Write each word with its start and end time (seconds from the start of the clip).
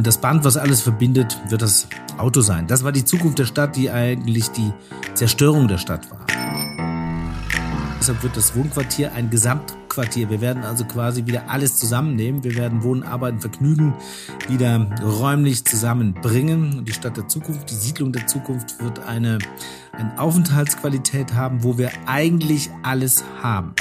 Und 0.00 0.06
das 0.06 0.16
Band, 0.16 0.44
was 0.44 0.56
alles 0.56 0.80
verbindet, 0.80 1.38
wird 1.50 1.60
das 1.60 1.86
Auto 2.16 2.40
sein. 2.40 2.66
Das 2.66 2.84
war 2.84 2.90
die 2.90 3.04
Zukunft 3.04 3.38
der 3.38 3.44
Stadt, 3.44 3.76
die 3.76 3.90
eigentlich 3.90 4.48
die 4.48 4.72
Zerstörung 5.12 5.68
der 5.68 5.76
Stadt 5.76 6.10
war. 6.10 6.24
Deshalb 7.98 8.22
wird 8.22 8.34
das 8.34 8.56
Wohnquartier 8.56 9.12
ein 9.12 9.28
Gesamtquartier. 9.28 10.30
Wir 10.30 10.40
werden 10.40 10.62
also 10.62 10.86
quasi 10.86 11.26
wieder 11.26 11.50
alles 11.50 11.76
zusammennehmen. 11.76 12.42
Wir 12.42 12.54
werden 12.54 12.82
Wohnen, 12.82 13.02
Arbeiten, 13.02 13.40
Vergnügen 13.40 13.92
wieder 14.48 14.86
räumlich 15.02 15.66
zusammenbringen. 15.66 16.78
Und 16.78 16.88
die 16.88 16.94
Stadt 16.94 17.18
der 17.18 17.28
Zukunft, 17.28 17.68
die 17.68 17.74
Siedlung 17.74 18.10
der 18.10 18.26
Zukunft 18.26 18.82
wird 18.82 19.00
eine, 19.00 19.36
eine 19.92 20.18
Aufenthaltsqualität 20.18 21.34
haben, 21.34 21.62
wo 21.62 21.76
wir 21.76 21.90
eigentlich 22.06 22.70
alles 22.82 23.22
haben. 23.42 23.74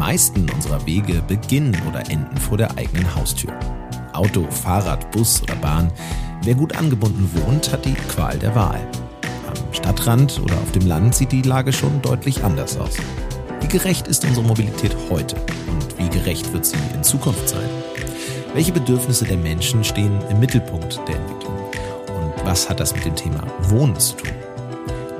Meisten 0.00 0.48
unserer 0.48 0.86
Wege 0.86 1.22
beginnen 1.28 1.76
oder 1.86 2.00
enden 2.10 2.38
vor 2.38 2.56
der 2.56 2.76
eigenen 2.78 3.14
Haustür. 3.14 3.52
Auto, 4.14 4.50
Fahrrad, 4.50 5.10
Bus 5.10 5.42
oder 5.42 5.54
Bahn. 5.56 5.92
Wer 6.42 6.54
gut 6.54 6.74
angebunden 6.74 7.30
wohnt, 7.34 7.70
hat 7.70 7.84
die 7.84 7.92
Qual 7.92 8.38
der 8.38 8.54
Wahl. 8.54 8.80
Stadtrand 9.72 10.40
oder 10.42 10.54
auf 10.54 10.72
dem 10.72 10.86
Land 10.86 11.14
sieht 11.14 11.32
die 11.32 11.42
Lage 11.42 11.74
schon 11.74 12.00
deutlich 12.00 12.42
anders 12.42 12.78
aus. 12.78 12.96
Wie 13.60 13.68
gerecht 13.68 14.08
ist 14.08 14.24
unsere 14.24 14.46
Mobilität 14.46 14.96
heute 15.10 15.36
und 15.36 15.98
wie 15.98 16.08
gerecht 16.08 16.50
wird 16.54 16.64
sie 16.64 16.78
in 16.94 17.04
Zukunft 17.04 17.50
sein? 17.50 17.68
Welche 18.54 18.72
Bedürfnisse 18.72 19.26
der 19.26 19.36
Menschen 19.36 19.84
stehen 19.84 20.18
im 20.30 20.40
Mittelpunkt 20.40 20.98
der 21.06 21.16
Entwicklung? 21.16 21.58
Und 22.08 22.46
was 22.46 22.70
hat 22.70 22.80
das 22.80 22.94
mit 22.94 23.04
dem 23.04 23.16
Thema 23.16 23.46
Wohnen 23.68 24.00
zu 24.00 24.16
tun? 24.16 24.30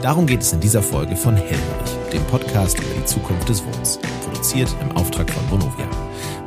Darum 0.00 0.26
geht 0.26 0.40
es 0.40 0.54
in 0.54 0.60
dieser 0.60 0.82
Folge 0.82 1.16
von 1.16 1.36
Hellhörig, 1.36 2.10
dem 2.14 2.24
Podcast 2.24 2.78
über 2.78 2.94
die 2.98 3.04
Zukunft 3.04 3.46
des 3.50 3.62
Wohnens, 3.62 3.98
produziert 4.40 4.74
im 4.80 4.90
Auftrag 4.92 5.30
von 5.30 5.46
Bonovia. 5.48 5.87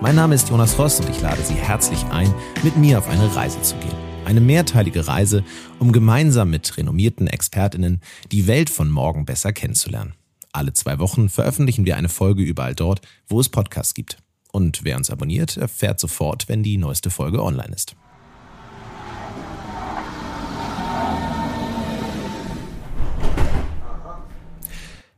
Mein 0.02 0.16
Name 0.16 0.34
ist 0.34 0.50
Jonas 0.50 0.80
Ross 0.80 1.00
und 1.00 1.08
ich 1.10 1.22
lade 1.22 1.44
Sie 1.44 1.54
herzlich 1.54 2.04
ein, 2.06 2.34
mit 2.64 2.76
mir 2.76 2.98
auf 2.98 3.08
eine 3.08 3.36
Reise 3.36 3.62
zu 3.62 3.76
gehen. 3.76 3.94
Eine 4.26 4.42
mehrteilige 4.42 5.08
Reise, 5.08 5.44
um 5.78 5.92
gemeinsam 5.92 6.50
mit 6.50 6.76
renommierten 6.76 7.28
Expertinnen 7.28 8.02
die 8.32 8.48
Welt 8.48 8.72
von 8.72 8.90
morgen 8.90 9.26
besser 9.26 9.54
kennenzulernen. 9.54 10.16
Alle 10.52 10.74
zwei 10.74 10.98
Wochen 10.98 11.30
veröffentlichen 11.30 11.86
wir 11.86 11.96
eine 11.96 12.10
Folge 12.10 12.42
überall 12.42 12.74
dort, 12.74 13.02
wo 13.28 13.40
es 13.40 13.50
Podcasts 13.50 13.94
gibt. 13.94 14.18
Und 14.52 14.84
wer 14.84 14.98
uns 14.98 15.12
abonniert, 15.12 15.58
erfährt 15.58 16.00
sofort, 16.00 16.50
wenn 16.50 16.64
die 16.64 16.80
neueste 16.80 17.12
Folge 17.12 17.44
online 17.44 17.76
ist. 17.76 17.96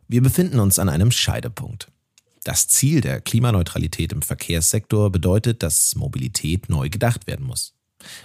Wir 0.10 0.22
befinden 0.22 0.60
uns 0.60 0.78
an 0.78 0.90
einem 0.90 1.12
Scheidepunkt. 1.12 1.88
Das 2.46 2.68
Ziel 2.68 3.02
der 3.02 3.22
Klimaneutralität 3.22 4.14
im 4.14 4.22
Verkehrssektor 4.22 5.12
bedeutet, 5.12 5.64
dass 5.64 5.96
Mobilität 5.96 6.70
neu 6.70 6.90
gedacht 6.90 7.26
werden 7.26 7.44
muss. 7.44 7.74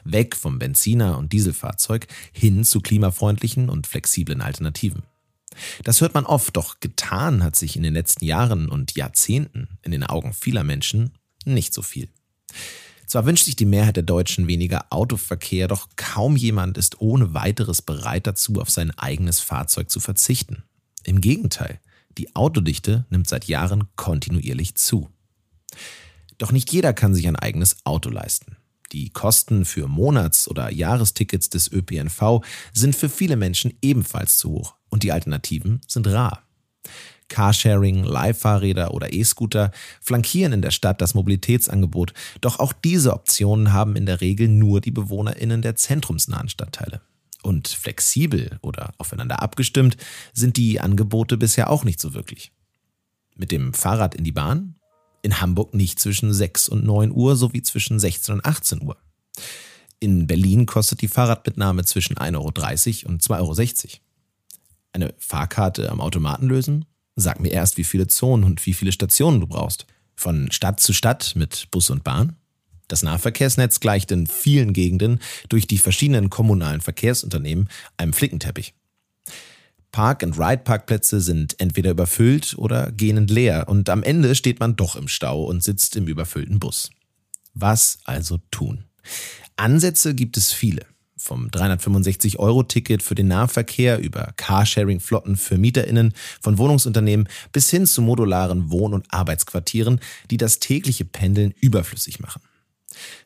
Weg 0.04 0.36
vom 0.36 0.58
Benziner- 0.58 1.16
und 1.16 1.32
Dieselfahrzeug 1.32 2.06
hin 2.30 2.62
zu 2.64 2.82
klimafreundlichen 2.82 3.70
und 3.70 3.86
flexiblen 3.86 4.42
Alternativen. 4.42 5.04
Das 5.84 6.02
hört 6.02 6.12
man 6.12 6.26
oft, 6.26 6.54
doch 6.54 6.80
getan 6.80 7.42
hat 7.42 7.56
sich 7.56 7.76
in 7.76 7.82
den 7.82 7.94
letzten 7.94 8.26
Jahren 8.26 8.68
und 8.68 8.94
Jahrzehnten 8.94 9.78
in 9.80 9.90
den 9.90 10.04
Augen 10.04 10.34
vieler 10.34 10.64
Menschen 10.64 11.12
nicht 11.46 11.72
so 11.72 11.80
viel. 11.80 12.10
Zwar 13.06 13.24
wünscht 13.24 13.46
sich 13.46 13.56
die 13.56 13.64
Mehrheit 13.64 13.96
der 13.96 14.02
Deutschen 14.02 14.48
weniger 14.48 14.84
Autoverkehr, 14.90 15.66
doch 15.66 15.88
kaum 15.96 16.36
jemand 16.36 16.76
ist 16.76 17.00
ohne 17.00 17.32
weiteres 17.32 17.80
bereit 17.80 18.26
dazu, 18.26 18.60
auf 18.60 18.68
sein 18.68 18.90
eigenes 18.98 19.40
Fahrzeug 19.40 19.90
zu 19.90 19.98
verzichten. 19.98 20.64
Im 21.04 21.22
Gegenteil, 21.22 21.80
die 22.18 22.34
Autodichte 22.34 23.06
nimmt 23.10 23.28
seit 23.28 23.46
Jahren 23.46 23.84
kontinuierlich 23.96 24.74
zu. 24.74 25.08
Doch 26.38 26.52
nicht 26.52 26.72
jeder 26.72 26.92
kann 26.92 27.14
sich 27.14 27.28
ein 27.28 27.36
eigenes 27.36 27.84
Auto 27.84 28.10
leisten. 28.10 28.56
Die 28.92 29.10
Kosten 29.10 29.64
für 29.64 29.86
Monats- 29.86 30.48
oder 30.48 30.70
Jahrestickets 30.70 31.48
des 31.48 31.70
ÖPNV 31.70 32.42
sind 32.72 32.96
für 32.96 33.08
viele 33.08 33.36
Menschen 33.36 33.74
ebenfalls 33.82 34.38
zu 34.38 34.50
hoch 34.50 34.74
und 34.88 35.02
die 35.02 35.12
Alternativen 35.12 35.80
sind 35.86 36.08
rar. 36.08 36.42
Carsharing, 37.28 38.02
Leihfahrräder 38.02 38.92
oder 38.92 39.12
E-Scooter 39.12 39.70
flankieren 40.00 40.52
in 40.52 40.62
der 40.62 40.72
Stadt 40.72 41.00
das 41.00 41.14
Mobilitätsangebot, 41.14 42.12
doch 42.40 42.58
auch 42.58 42.72
diese 42.72 43.12
Optionen 43.12 43.72
haben 43.72 43.94
in 43.94 44.04
der 44.04 44.20
Regel 44.20 44.48
nur 44.48 44.80
die 44.80 44.90
Bewohnerinnen 44.90 45.62
der 45.62 45.76
zentrumsnahen 45.76 46.48
Stadtteile. 46.48 47.00
Und 47.42 47.68
flexibel 47.68 48.58
oder 48.62 48.92
aufeinander 48.98 49.42
abgestimmt 49.42 49.96
sind 50.32 50.56
die 50.56 50.80
Angebote 50.80 51.36
bisher 51.36 51.70
auch 51.70 51.84
nicht 51.84 52.00
so 52.00 52.14
wirklich. 52.14 52.52
Mit 53.34 53.50
dem 53.50 53.72
Fahrrad 53.72 54.14
in 54.14 54.24
die 54.24 54.32
Bahn 54.32 54.76
in 55.22 55.40
Hamburg 55.40 55.74
nicht 55.74 55.98
zwischen 55.98 56.32
6 56.32 56.68
und 56.68 56.84
9 56.84 57.12
Uhr 57.12 57.36
sowie 57.36 57.62
zwischen 57.62 57.98
16 57.98 58.34
und 58.34 58.44
18 58.44 58.82
Uhr. 58.82 58.96
In 59.98 60.26
Berlin 60.26 60.66
kostet 60.66 61.02
die 61.02 61.08
Fahrradmitnahme 61.08 61.84
zwischen 61.84 62.16
1,30 62.16 63.04
Euro 63.04 63.12
und 63.12 63.22
2,60 63.22 63.84
Euro. 63.84 63.98
Eine 64.92 65.14
Fahrkarte 65.18 65.90
am 65.90 66.00
Automaten 66.00 66.48
lösen? 66.48 66.86
Sag 67.16 67.38
mir 67.40 67.50
erst, 67.50 67.76
wie 67.76 67.84
viele 67.84 68.06
Zonen 68.06 68.44
und 68.44 68.64
wie 68.64 68.72
viele 68.72 68.92
Stationen 68.92 69.40
du 69.40 69.46
brauchst. 69.46 69.86
Von 70.16 70.50
Stadt 70.52 70.80
zu 70.80 70.92
Stadt 70.92 71.34
mit 71.36 71.68
Bus 71.70 71.90
und 71.90 72.02
Bahn? 72.02 72.36
Das 72.90 73.04
Nahverkehrsnetz 73.04 73.78
gleicht 73.78 74.10
in 74.10 74.26
vielen 74.26 74.72
Gegenden 74.72 75.20
durch 75.48 75.68
die 75.68 75.78
verschiedenen 75.78 76.28
kommunalen 76.28 76.80
Verkehrsunternehmen 76.80 77.68
einem 77.96 78.12
Flickenteppich. 78.12 78.74
Park-and-Ride-Parkplätze 79.92 81.20
sind 81.20 81.60
entweder 81.60 81.92
überfüllt 81.92 82.56
oder 82.58 82.90
gähnend 82.90 83.30
leer 83.30 83.68
und 83.68 83.88
am 83.88 84.02
Ende 84.02 84.34
steht 84.34 84.58
man 84.58 84.74
doch 84.74 84.96
im 84.96 85.06
Stau 85.06 85.44
und 85.44 85.62
sitzt 85.62 85.94
im 85.94 86.08
überfüllten 86.08 86.58
Bus. 86.58 86.90
Was 87.54 87.98
also 88.04 88.38
tun? 88.50 88.84
Ansätze 89.56 90.14
gibt 90.16 90.36
es 90.36 90.52
viele. 90.52 90.84
Vom 91.16 91.48
365-Euro-Ticket 91.48 93.04
für 93.04 93.14
den 93.14 93.28
Nahverkehr 93.28 93.98
über 94.00 94.32
Carsharing-Flotten 94.36 95.36
für 95.36 95.58
MieterInnen 95.58 96.14
von 96.40 96.58
Wohnungsunternehmen 96.58 97.28
bis 97.52 97.70
hin 97.70 97.86
zu 97.86 98.02
modularen 98.02 98.70
Wohn- 98.70 98.94
und 98.94 99.12
Arbeitsquartieren, 99.12 100.00
die 100.30 100.38
das 100.38 100.58
tägliche 100.58 101.04
Pendeln 101.04 101.52
überflüssig 101.60 102.18
machen. 102.18 102.40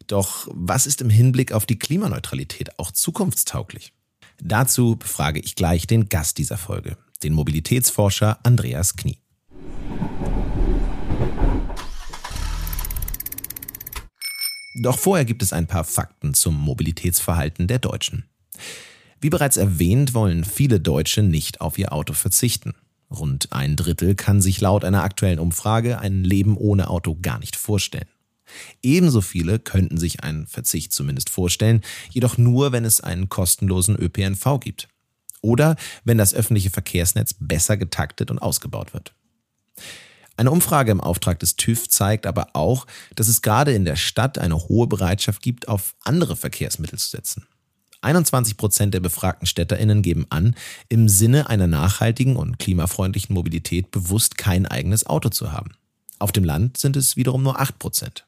Doch 0.07 0.49
was 0.51 0.87
ist 0.87 1.01
im 1.01 1.11
Hinblick 1.11 1.53
auf 1.53 1.67
die 1.67 1.79
Klimaneutralität 1.79 2.79
auch 2.79 2.91
zukunftstauglich? 2.91 3.93
Dazu 4.41 4.97
befrage 4.97 5.41
ich 5.41 5.55
gleich 5.55 5.87
den 5.87 6.09
Gast 6.09 6.39
dieser 6.39 6.59
Folge, 6.59 6.97
den 7.23 7.33
Mobilitätsforscher 7.33 8.39
Andreas 8.43 8.97
Knie. 8.97 9.19
Doch 14.83 14.99
vorher 14.99 15.25
gibt 15.25 15.43
es 15.43 15.53
ein 15.53 15.69
paar 15.69 15.85
Fakten 15.85 16.35
zum 16.35 16.61
Mobilitätsverhalten 16.61 17.69
der 17.69 17.79
Deutschen. 17.79 18.25
Wie 19.21 19.31
bereits 19.31 19.57
erwähnt, 19.57 20.13
wollen 20.13 20.45
viele 20.45 20.81
Deutsche 20.81 21.23
nicht 21.23 21.61
auf 21.61 21.79
ihr 21.79 21.93
Auto 21.93 22.13
verzichten. 22.13 22.75
Rund 23.11 23.53
ein 23.53 23.77
Drittel 23.77 24.17
kann 24.17 24.43
sich 24.43 24.61
laut 24.61 24.85
einer 24.85 25.05
aktuellen 25.05 25.39
Umfrage 25.39 26.01
ein 26.01 26.25
Leben 26.25 26.57
ohne 26.57 26.91
Auto 26.91 27.17
gar 27.23 27.39
nicht 27.39 27.57
vorstellen. 27.57 28.09
Ebenso 28.83 29.21
viele 29.21 29.59
könnten 29.59 29.99
sich 29.99 30.23
einen 30.23 30.47
Verzicht 30.47 30.93
zumindest 30.93 31.31
vorstellen, 31.31 31.83
jedoch 32.11 32.39
nur, 32.39 32.73
wenn 32.73 32.85
es 32.85 33.01
einen 33.01 33.29
kostenlosen 33.29 33.97
ÖPNV 33.97 34.61
gibt. 34.61 34.89
Oder 35.41 35.77
wenn 36.05 36.19
das 36.19 36.35
öffentliche 36.35 36.71
Verkehrsnetz 36.71 37.35
besser 37.39 37.77
getaktet 37.77 38.31
und 38.31 38.39
ausgebaut 38.39 38.95
wird. 38.95 39.15
Eine 40.37 40.51
Umfrage 40.51 40.91
im 40.91 41.01
Auftrag 41.01 41.39
des 41.39 41.57
TÜV 41.57 41.89
zeigt 41.89 42.27
aber 42.27 42.49
auch, 42.55 42.87
dass 43.15 43.29
es 43.29 43.43
gerade 43.43 43.73
in 43.73 43.85
der 43.85 43.97
Stadt 43.97 44.39
eine 44.39 44.57
hohe 44.57 44.87
Bereitschaft 44.87 45.43
gibt, 45.43 45.69
auf 45.69 45.95
andere 46.03 46.35
Verkehrsmittel 46.37 46.99
zu 46.99 47.09
setzen. 47.09 47.47
21 48.01 48.57
Prozent 48.57 48.95
der 48.95 49.01
befragten 49.01 49.47
StädterInnen 49.47 50.03
geben 50.03 50.27
an, 50.29 50.55
im 50.89 51.09
Sinne 51.09 51.49
einer 51.49 51.67
nachhaltigen 51.67 52.37
und 52.37 52.59
klimafreundlichen 52.59 53.35
Mobilität 53.35 53.91
bewusst 53.91 54.37
kein 54.37 54.67
eigenes 54.67 55.07
Auto 55.07 55.31
zu 55.31 55.53
haben. 55.53 55.73
Auf 56.19 56.31
dem 56.31 56.45
Land 56.45 56.77
sind 56.77 56.97
es 56.97 57.17
wiederum 57.17 57.43
nur 57.43 57.61
8 57.61 57.79
Prozent. 57.79 58.27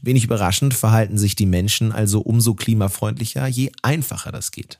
Wenig 0.00 0.24
überraschend 0.24 0.74
verhalten 0.74 1.18
sich 1.18 1.36
die 1.36 1.46
Menschen 1.46 1.92
also 1.92 2.20
umso 2.20 2.54
klimafreundlicher, 2.54 3.46
je 3.46 3.70
einfacher 3.82 4.32
das 4.32 4.50
geht. 4.50 4.78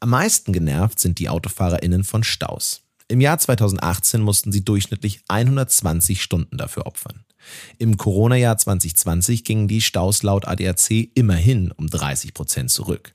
Am 0.00 0.10
meisten 0.10 0.52
genervt 0.52 0.98
sind 0.98 1.18
die 1.18 1.28
AutofahrerInnen 1.28 2.04
von 2.04 2.24
Staus. 2.24 2.82
Im 3.08 3.20
Jahr 3.20 3.38
2018 3.38 4.20
mussten 4.20 4.52
sie 4.52 4.64
durchschnittlich 4.64 5.20
120 5.28 6.22
Stunden 6.22 6.56
dafür 6.56 6.86
opfern. 6.86 7.24
Im 7.78 7.96
Corona-Jahr 7.96 8.56
2020 8.56 9.44
gingen 9.44 9.68
die 9.68 9.80
Staus 9.80 10.22
laut 10.22 10.46
ADAC 10.46 11.10
immerhin 11.14 11.72
um 11.72 11.88
30 11.88 12.34
Prozent 12.34 12.70
zurück. 12.70 13.14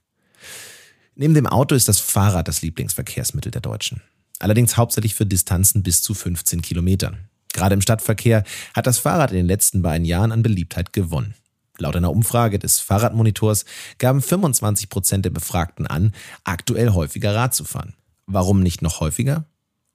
Neben 1.15 1.33
dem 1.33 1.47
Auto 1.47 1.75
ist 1.75 1.87
das 1.87 1.99
Fahrrad 1.99 2.47
das 2.47 2.61
Lieblingsverkehrsmittel 2.61 3.51
der 3.51 3.61
Deutschen. 3.61 4.01
Allerdings 4.39 4.75
hauptsächlich 4.75 5.15
für 5.15 5.25
Distanzen 5.25 5.81
bis 5.81 6.01
zu 6.01 6.13
15 6.13 6.61
Kilometern. 6.61 7.29
Gerade 7.55 7.73
im 7.73 7.81
Stadtverkehr 7.81 8.43
hat 8.73 8.85
das 8.85 8.97
Fahrrad 8.97 9.31
in 9.31 9.37
den 9.37 9.45
letzten 9.45 9.81
beiden 9.81 10.03
Jahren 10.03 10.33
an 10.33 10.43
Beliebtheit 10.43 10.91
gewonnen. 10.91 11.35
Laut 11.77 11.95
einer 11.95 12.11
Umfrage 12.11 12.59
des 12.59 12.81
Fahrradmonitors 12.81 13.63
gaben 13.97 14.21
25 14.21 14.89
Prozent 14.89 15.23
der 15.23 15.29
Befragten 15.29 15.87
an, 15.87 16.11
aktuell 16.43 16.89
häufiger 16.89 17.33
Rad 17.33 17.55
zu 17.55 17.63
fahren. 17.63 17.93
Warum 18.25 18.61
nicht 18.61 18.81
noch 18.81 18.99
häufiger? 18.99 19.45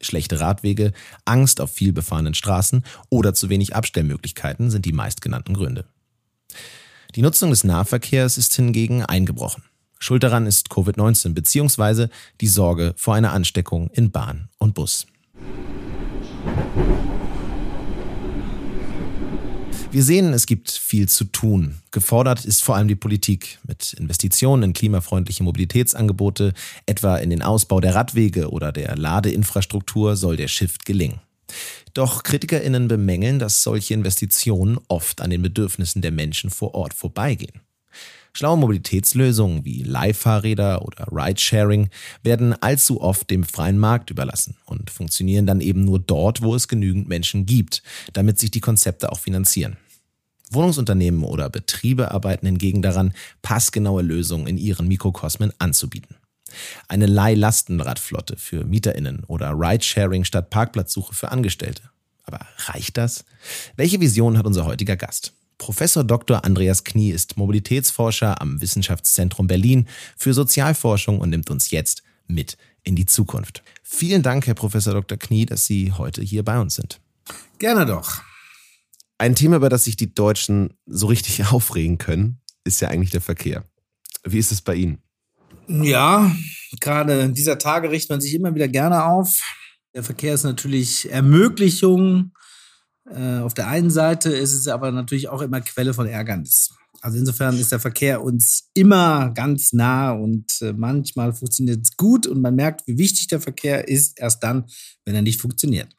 Schlechte 0.01 0.41
Radwege, 0.41 0.93
Angst 1.27 1.61
auf 1.61 1.71
viel 1.71 1.93
befahrenen 1.93 2.33
Straßen 2.33 2.83
oder 3.11 3.35
zu 3.35 3.51
wenig 3.51 3.77
Abstellmöglichkeiten 3.77 4.71
sind 4.71 4.87
die 4.87 4.95
meistgenannten 4.95 5.53
Gründe. 5.53 5.85
Die 7.15 7.21
Nutzung 7.21 7.51
des 7.51 7.65
Nahverkehrs 7.65 8.39
ist 8.39 8.55
hingegen 8.55 9.05
eingebrochen. 9.05 9.65
Schuld 9.99 10.23
daran 10.23 10.47
ist 10.47 10.71
Covid-19 10.71 11.35
bzw. 11.35 12.09
die 12.41 12.49
Sorge 12.49 12.95
vor 12.97 13.17
einer 13.17 13.33
Ansteckung 13.33 13.91
in 13.91 14.11
Bahn 14.11 14.49
und 14.57 14.73
Bus. 14.73 15.07
Wir 19.93 20.05
sehen, 20.05 20.33
es 20.33 20.47
gibt 20.47 20.71
viel 20.71 21.09
zu 21.09 21.25
tun. 21.25 21.81
Gefordert 21.91 22.45
ist 22.45 22.63
vor 22.63 22.77
allem 22.77 22.87
die 22.87 22.95
Politik 22.95 23.59
mit 23.67 23.93
Investitionen 23.95 24.63
in 24.63 24.73
klimafreundliche 24.73 25.43
Mobilitätsangebote, 25.43 26.55
etwa 26.87 27.17
in 27.17 27.31
den 27.31 27.43
Ausbau 27.43 27.81
der 27.81 27.97
Radwege 27.97 28.51
oder 28.51 28.71
der 28.71 28.97
Ladeinfrastruktur 28.97 30.15
soll 30.15 30.37
der 30.37 30.47
Shift 30.47 30.85
gelingen. 30.85 31.19
Doch 31.93 32.23
Kritikerinnen 32.23 32.87
bemängeln, 32.87 33.41
dass 33.41 33.65
solche 33.65 33.95
Investitionen 33.95 34.79
oft 34.87 35.21
an 35.21 35.31
den 35.31 35.43
Bedürfnissen 35.43 36.03
der 36.03 36.13
Menschen 36.13 36.51
vor 36.51 36.77
Ort 36.77 36.95
vorbeigehen. 36.95 37.61
Schlaue 38.33 38.59
Mobilitätslösungen 38.59 39.65
wie 39.65 39.83
Leihfahrräder 39.83 40.83
oder 40.83 41.07
Ridesharing 41.11 41.89
werden 42.23 42.55
allzu 42.63 43.01
oft 43.01 43.31
dem 43.31 43.45
freien 43.45 43.79
Markt 43.79 44.11
überlassen 44.11 44.57
und 44.67 44.91
funktionieren 44.91 45.47
dann 45.47 45.61
eben 45.61 45.85
nur 45.85 45.99
dort, 45.99 46.43
wo 46.43 46.55
es 46.55 46.69
genügend 46.69 47.09
Menschen 47.09 47.47
gibt, 47.47 47.83
damit 48.13 48.39
sich 48.39 48.51
die 48.51 48.61
Konzepte 48.61 49.11
auch 49.11 49.19
finanzieren. 49.19 49.77
Wohnungsunternehmen 50.51 51.23
oder 51.23 51.49
Betriebe 51.49 52.11
arbeiten 52.11 52.47
hingegen 52.47 52.83
daran, 52.83 53.15
passgenaue 53.43 54.03
Lösungen 54.03 54.47
in 54.47 54.59
ihren 54.59 54.89
Mikrokosmen 54.89 55.53
anzubieten. 55.59 56.17
Eine 56.89 57.07
Leih-Lastenradflotte 57.07 58.37
für 58.37 58.65
MieterInnen 58.65 59.25
oder 59.25 59.53
Ridesharing 59.53 60.25
statt 60.25 60.51
Parkplatzsuche 60.51 61.15
für 61.15 61.31
Angestellte. 61.31 61.83
Aber 62.25 62.41
reicht 62.67 62.97
das? 62.97 63.25
Welche 63.77 64.01
Vision 64.01 64.37
hat 64.37 64.47
unser 64.47 64.65
heutiger 64.65 64.97
Gast? 64.97 65.33
Professor 65.61 66.03
Dr. 66.05 66.43
Andreas 66.43 66.85
Knie 66.85 67.11
ist 67.11 67.37
Mobilitätsforscher 67.37 68.41
am 68.41 68.63
Wissenschaftszentrum 68.63 69.47
Berlin 69.47 69.87
für 70.17 70.33
Sozialforschung 70.33 71.21
und 71.21 71.29
nimmt 71.29 71.51
uns 71.51 71.71
jetzt 71.71 72.03
mit 72.27 72.57
in 72.83 72.97
die 72.97 73.05
Zukunft. 73.05 73.63
Vielen 73.83 74.23
Dank, 74.23 74.47
Herr 74.47 74.55
Professor 74.55 74.95
Dr. 74.95 75.19
Knie, 75.19 75.45
dass 75.45 75.67
Sie 75.67 75.93
heute 75.93 76.23
hier 76.23 76.45
bei 76.45 76.59
uns 76.59 76.77
sind. 76.77 76.99
Gerne 77.59 77.85
doch. 77.85 78.23
Ein 79.19 79.35
Thema, 79.35 79.57
über 79.57 79.69
das 79.69 79.85
sich 79.85 79.97
die 79.97 80.15
Deutschen 80.15 80.73
so 80.87 81.09
richtig 81.09 81.45
aufregen 81.53 81.99
können, 81.99 82.41
ist 82.65 82.81
ja 82.81 82.89
eigentlich 82.89 83.11
der 83.11 83.21
Verkehr. 83.21 83.65
Wie 84.25 84.39
ist 84.39 84.53
es 84.53 84.63
bei 84.63 84.77
Ihnen? 84.77 85.03
Ja, 85.69 86.35
gerade 86.81 87.29
dieser 87.29 87.59
Tage 87.59 87.91
richtet 87.91 88.09
man 88.09 88.23
sich 88.23 88.33
immer 88.33 88.55
wieder 88.55 88.69
gerne 88.69 89.05
auf. 89.05 89.39
Der 89.95 90.05
Verkehr 90.05 90.33
ist 90.33 90.45
natürlich 90.45 91.13
Ermöglichung 91.13 92.33
auf 93.09 93.55
der 93.55 93.69
einen 93.69 93.91
Seite 93.91 94.31
ist 94.31 94.55
es 94.55 94.69
aber 94.69 94.93
natürlich 94.93 95.29
auch 95.29 95.43
immer 95.43 95.61
Quelle 95.61 95.95
von 95.95 96.07
Ärgernis. 96.07 96.71
Also 97.01 97.19
insofern 97.19 97.59
ist 97.59 97.73
der 97.73 97.81
Verkehr 97.81 98.23
uns 98.23 98.69
immer 98.75 99.31
ganz 99.31 99.73
nah 99.73 100.13
und 100.13 100.51
äh, 100.61 100.73
manchmal 100.75 101.33
funktioniert 101.33 101.81
es 101.83 101.97
gut 101.97 102.27
und 102.27 102.43
man 102.43 102.55
merkt, 102.55 102.87
wie 102.87 102.99
wichtig 102.99 103.29
der 103.29 103.41
Verkehr 103.41 103.89
ist, 103.89 104.19
erst 104.21 104.43
dann, 104.43 104.67
wenn 105.05 105.15
er 105.15 105.23
nicht 105.23 105.41
funktioniert. 105.41 105.97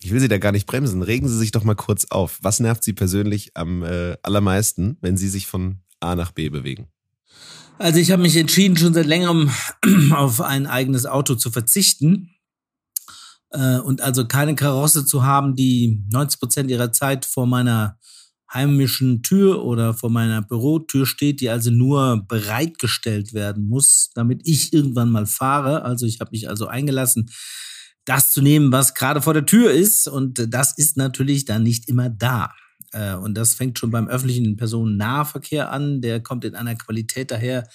Ich 0.00 0.12
will 0.12 0.20
Sie 0.20 0.28
da 0.28 0.38
gar 0.38 0.52
nicht 0.52 0.66
bremsen. 0.66 1.02
Regen 1.02 1.28
Sie 1.28 1.38
sich 1.38 1.50
doch 1.50 1.64
mal 1.64 1.74
kurz 1.74 2.06
auf. 2.10 2.38
Was 2.42 2.60
nervt 2.60 2.84
Sie 2.84 2.92
persönlich 2.92 3.52
am 3.54 3.82
äh, 3.82 4.16
allermeisten, 4.22 4.98
wenn 5.00 5.16
Sie 5.16 5.28
sich 5.28 5.46
von 5.46 5.80
A 5.98 6.14
nach 6.14 6.30
B 6.30 6.50
bewegen? 6.50 6.88
Also 7.78 7.98
ich 7.98 8.10
habe 8.10 8.22
mich 8.22 8.36
entschieden, 8.36 8.76
schon 8.76 8.94
seit 8.94 9.06
längerem 9.06 9.50
auf 10.12 10.40
ein 10.40 10.66
eigenes 10.66 11.06
Auto 11.06 11.34
zu 11.34 11.50
verzichten. 11.50 12.35
Äh, 13.50 13.78
und 13.78 14.00
also 14.00 14.26
keine 14.26 14.54
Karosse 14.54 15.04
zu 15.04 15.24
haben, 15.24 15.54
die 15.54 16.02
90 16.12 16.40
Prozent 16.40 16.70
ihrer 16.70 16.92
Zeit 16.92 17.24
vor 17.24 17.46
meiner 17.46 17.98
heimischen 18.52 19.22
Tür 19.22 19.64
oder 19.64 19.92
vor 19.94 20.10
meiner 20.10 20.40
Bürotür 20.40 21.04
steht, 21.04 21.40
die 21.40 21.50
also 21.50 21.70
nur 21.70 22.24
bereitgestellt 22.28 23.32
werden 23.32 23.68
muss, 23.68 24.10
damit 24.14 24.42
ich 24.44 24.72
irgendwann 24.72 25.10
mal 25.10 25.26
fahre. 25.26 25.82
Also 25.82 26.06
ich 26.06 26.20
habe 26.20 26.30
mich 26.32 26.48
also 26.48 26.66
eingelassen, 26.66 27.30
das 28.04 28.30
zu 28.30 28.40
nehmen, 28.40 28.70
was 28.70 28.94
gerade 28.94 29.20
vor 29.20 29.34
der 29.34 29.46
Tür 29.46 29.72
ist. 29.72 30.06
Und 30.06 30.54
das 30.54 30.78
ist 30.78 30.96
natürlich 30.96 31.44
dann 31.44 31.64
nicht 31.64 31.88
immer 31.88 32.08
da. 32.08 32.52
Äh, 32.92 33.14
und 33.14 33.34
das 33.34 33.54
fängt 33.54 33.78
schon 33.78 33.90
beim 33.90 34.08
öffentlichen 34.08 34.56
Personennahverkehr 34.56 35.70
an. 35.70 36.00
Der 36.00 36.22
kommt 36.22 36.44
in 36.44 36.54
einer 36.54 36.76
Qualität 36.76 37.30
daher, 37.30 37.68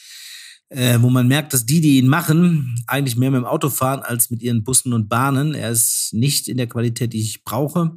äh, 0.71 0.97
wo 1.01 1.09
man 1.09 1.27
merkt, 1.27 1.53
dass 1.53 1.65
die, 1.65 1.81
die 1.81 1.97
ihn 1.97 2.07
machen, 2.07 2.75
eigentlich 2.87 3.17
mehr 3.17 3.29
mit 3.29 3.39
dem 3.39 3.45
Auto 3.45 3.69
fahren 3.69 3.99
als 3.99 4.29
mit 4.29 4.41
ihren 4.41 4.63
Bussen 4.63 4.93
und 4.93 5.09
Bahnen. 5.09 5.53
Er 5.53 5.69
ist 5.69 6.13
nicht 6.13 6.47
in 6.47 6.57
der 6.57 6.67
Qualität, 6.67 7.11
die 7.11 7.21
ich 7.21 7.43
brauche. 7.43 7.91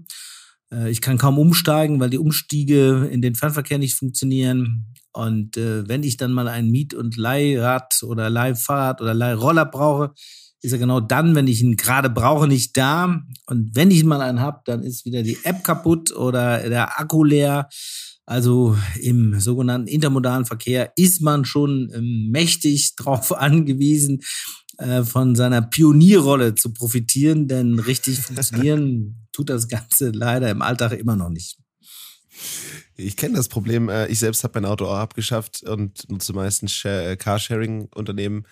Äh, 0.73 0.91
ich 0.91 1.01
kann 1.01 1.17
kaum 1.17 1.39
umsteigen, 1.39 2.01
weil 2.01 2.11
die 2.11 2.19
Umstiege 2.19 3.09
in 3.11 3.23
den 3.23 3.37
Fernverkehr 3.37 3.79
nicht 3.79 3.95
funktionieren. 3.95 4.93
Und 5.13 5.57
äh, 5.57 5.89
wenn 5.89 6.03
ich 6.03 6.17
dann 6.17 6.33
mal 6.33 6.49
ein 6.49 6.71
Miet- 6.71 6.95
und 6.95 7.17
Leihrad 7.17 8.03
oder 8.03 8.29
Leihfahrrad 8.29 9.01
oder 9.01 9.15
Leihroller 9.15 9.67
brauche, 9.67 10.13
ist 10.61 10.73
er 10.73 10.79
genau 10.79 10.99
dann, 10.99 11.37
wenn 11.37 11.47
ich 11.47 11.63
ihn 11.63 11.77
gerade 11.77 12.11
brauche, 12.11 12.49
nicht 12.49 12.77
da. 12.77 13.21
Und 13.47 13.77
wenn 13.77 13.93
ich 13.93 14.03
mal 14.03 14.21
einen 14.21 14.41
habe, 14.41 14.63
dann 14.65 14.83
ist 14.83 15.05
wieder 15.05 15.23
die 15.23 15.39
App 15.45 15.63
kaputt 15.63 16.11
oder 16.11 16.69
der 16.69 16.99
Akku 16.99 17.23
leer. 17.23 17.69
Also 18.27 18.77
im 19.01 19.39
sogenannten 19.39 19.87
intermodalen 19.87 20.47
Verkehr 20.47 20.93
ist 20.97 21.21
man 21.21 21.45
schon 21.45 21.91
ähm, 21.95 22.31
mächtig 22.31 22.95
darauf 22.97 23.33
angewiesen, 23.33 24.23
äh, 24.79 25.05
von 25.05 25.35
seiner 25.35 25.63
Pionierrolle 25.63 26.55
zu 26.55 26.73
profitieren, 26.73 27.49
denn 27.49 27.79
richtig 27.79 28.21
funktionieren 28.21 29.27
tut 29.33 29.51
das 29.51 29.69
Ganze 29.69 30.11
leider 30.11 30.51
im 30.51 30.63
Alltag 30.63 30.93
immer 30.93 31.17
noch 31.17 31.31
nicht. 31.31 31.59
Ich 32.97 33.17
kenne 33.17 33.37
das 33.37 33.49
Problem. 33.49 33.89
Äh, 33.89 34.07
ich 34.07 34.19
selbst 34.19 34.43
habe 34.45 34.61
mein 34.61 34.71
Auto 34.71 34.87
auch 34.87 34.97
abgeschafft 34.97 35.63
und 35.65 36.09
nutze 36.11 36.33
meistens 36.33 36.85
äh, 36.85 37.17
Carsharing-Unternehmen. 37.17 38.47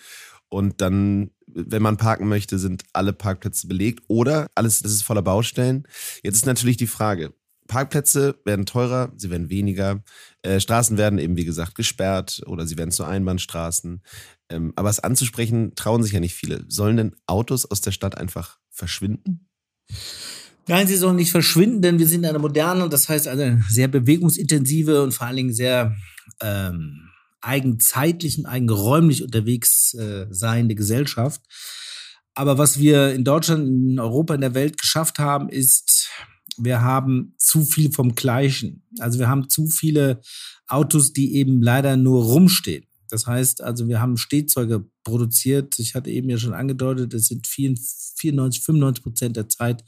Und 0.48 0.82
dann, 0.82 1.30
wenn 1.46 1.80
man 1.80 1.96
parken 1.96 2.28
möchte, 2.28 2.58
sind 2.58 2.84
alle 2.92 3.14
Parkplätze 3.14 3.68
belegt 3.68 4.04
oder 4.08 4.48
alles, 4.54 4.82
das 4.82 4.92
ist 4.92 5.02
voller 5.02 5.22
Baustellen. 5.22 5.88
Jetzt 6.22 6.36
ist 6.36 6.46
natürlich 6.46 6.76
die 6.76 6.86
Frage, 6.86 7.32
Parkplätze 7.72 8.34
werden 8.44 8.66
teurer, 8.66 9.12
sie 9.16 9.30
werden 9.30 9.48
weniger. 9.48 10.04
Äh, 10.42 10.60
Straßen 10.60 10.98
werden 10.98 11.18
eben, 11.18 11.38
wie 11.38 11.46
gesagt, 11.46 11.74
gesperrt 11.74 12.42
oder 12.44 12.66
sie 12.66 12.76
werden 12.76 12.90
zu 12.90 13.04
Einbahnstraßen. 13.04 14.02
Ähm, 14.50 14.74
aber 14.76 14.90
es 14.90 15.00
anzusprechen, 15.00 15.74
trauen 15.74 16.02
sich 16.02 16.12
ja 16.12 16.20
nicht 16.20 16.34
viele. 16.34 16.66
Sollen 16.68 16.98
denn 16.98 17.16
Autos 17.26 17.64
aus 17.64 17.80
der 17.80 17.92
Stadt 17.92 18.18
einfach 18.18 18.58
verschwinden? 18.68 19.48
Nein, 20.68 20.86
sie 20.86 20.96
sollen 20.96 21.16
nicht 21.16 21.30
verschwinden, 21.30 21.80
denn 21.80 21.98
wir 21.98 22.06
sind 22.06 22.26
eine 22.26 22.38
moderne, 22.38 22.90
das 22.90 23.08
heißt 23.08 23.26
eine 23.26 23.64
sehr 23.70 23.88
bewegungsintensive 23.88 25.02
und 25.02 25.14
vor 25.14 25.26
allen 25.26 25.36
Dingen 25.36 25.54
sehr 25.54 25.96
ähm, 26.42 27.08
eigenzeitlich 27.40 28.38
und 28.38 28.44
eigenräumlich 28.44 29.22
unterwegs 29.22 29.94
äh, 29.94 30.26
seiende 30.28 30.74
Gesellschaft. 30.74 31.40
Aber 32.34 32.58
was 32.58 32.78
wir 32.78 33.14
in 33.14 33.24
Deutschland, 33.24 33.66
in 33.66 33.98
Europa, 33.98 34.34
in 34.34 34.42
der 34.42 34.54
Welt 34.54 34.78
geschafft 34.78 35.18
haben, 35.18 35.48
ist 35.48 35.90
wir 36.58 36.82
haben 36.82 37.34
zu 37.38 37.64
viel 37.64 37.92
vom 37.92 38.14
Gleichen. 38.14 38.84
Also 38.98 39.18
wir 39.18 39.28
haben 39.28 39.48
zu 39.48 39.66
viele 39.68 40.20
Autos, 40.66 41.12
die 41.12 41.36
eben 41.36 41.62
leider 41.62 41.96
nur 41.96 42.24
rumstehen. 42.24 42.84
Das 43.08 43.26
heißt, 43.26 43.62
also 43.62 43.88
wir 43.88 44.00
haben 44.00 44.16
Stehzeuge 44.16 44.86
produziert. 45.04 45.78
Ich 45.78 45.94
hatte 45.94 46.10
eben 46.10 46.30
ja 46.30 46.38
schon 46.38 46.54
angedeutet, 46.54 47.12
es 47.12 47.26
sind 47.26 47.46
94, 47.46 48.62
95 48.64 49.02
Prozent 49.02 49.36
der 49.36 49.48
Zeit, 49.48 49.84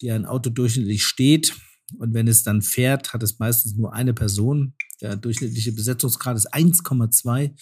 die 0.00 0.10
ein 0.10 0.24
Auto 0.24 0.48
durchschnittlich 0.50 1.04
steht. 1.04 1.54
Und 1.98 2.14
wenn 2.14 2.26
es 2.28 2.42
dann 2.42 2.62
fährt, 2.62 3.12
hat 3.12 3.22
es 3.22 3.38
meistens 3.38 3.74
nur 3.74 3.92
eine 3.92 4.14
Person. 4.14 4.74
Der 5.00 5.16
durchschnittliche 5.16 5.72
Besetzungsgrad 5.72 6.36
ist 6.36 6.52
1,2. 6.52 7.54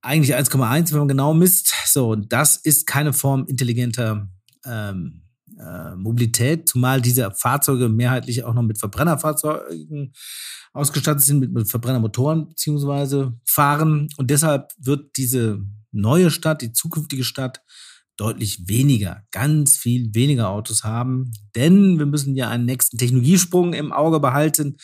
Eigentlich 0.00 0.34
1,1, 0.34 0.92
wenn 0.92 0.98
man 0.98 1.08
genau 1.08 1.34
misst. 1.34 1.74
So, 1.86 2.10
und 2.10 2.32
das 2.32 2.56
ist 2.56 2.86
keine 2.86 3.12
Form 3.12 3.46
intelligenter 3.46 4.30
ähm, 4.64 5.25
äh, 5.58 5.94
Mobilität, 5.96 6.68
zumal 6.68 7.00
diese 7.00 7.30
Fahrzeuge 7.32 7.88
mehrheitlich 7.88 8.44
auch 8.44 8.54
noch 8.54 8.62
mit 8.62 8.78
Verbrennerfahrzeugen 8.78 10.12
ausgestattet 10.72 11.22
sind, 11.22 11.52
mit, 11.52 11.70
Verbrennermotoren 11.70 12.48
beziehungsweise 12.48 13.38
fahren. 13.44 14.08
Und 14.16 14.30
deshalb 14.30 14.72
wird 14.78 15.16
diese 15.16 15.60
neue 15.92 16.30
Stadt, 16.30 16.62
die 16.62 16.72
zukünftige 16.72 17.24
Stadt, 17.24 17.62
deutlich 18.16 18.66
weniger, 18.66 19.22
ganz 19.30 19.76
viel 19.76 20.14
weniger 20.14 20.48
Autos 20.48 20.84
haben. 20.84 21.32
Denn 21.54 21.98
wir 21.98 22.06
müssen 22.06 22.34
ja 22.34 22.48
einen 22.48 22.64
nächsten 22.64 22.98
Technologiesprung 22.98 23.74
im 23.74 23.92
Auge 23.92 24.20
behalten. 24.20 24.76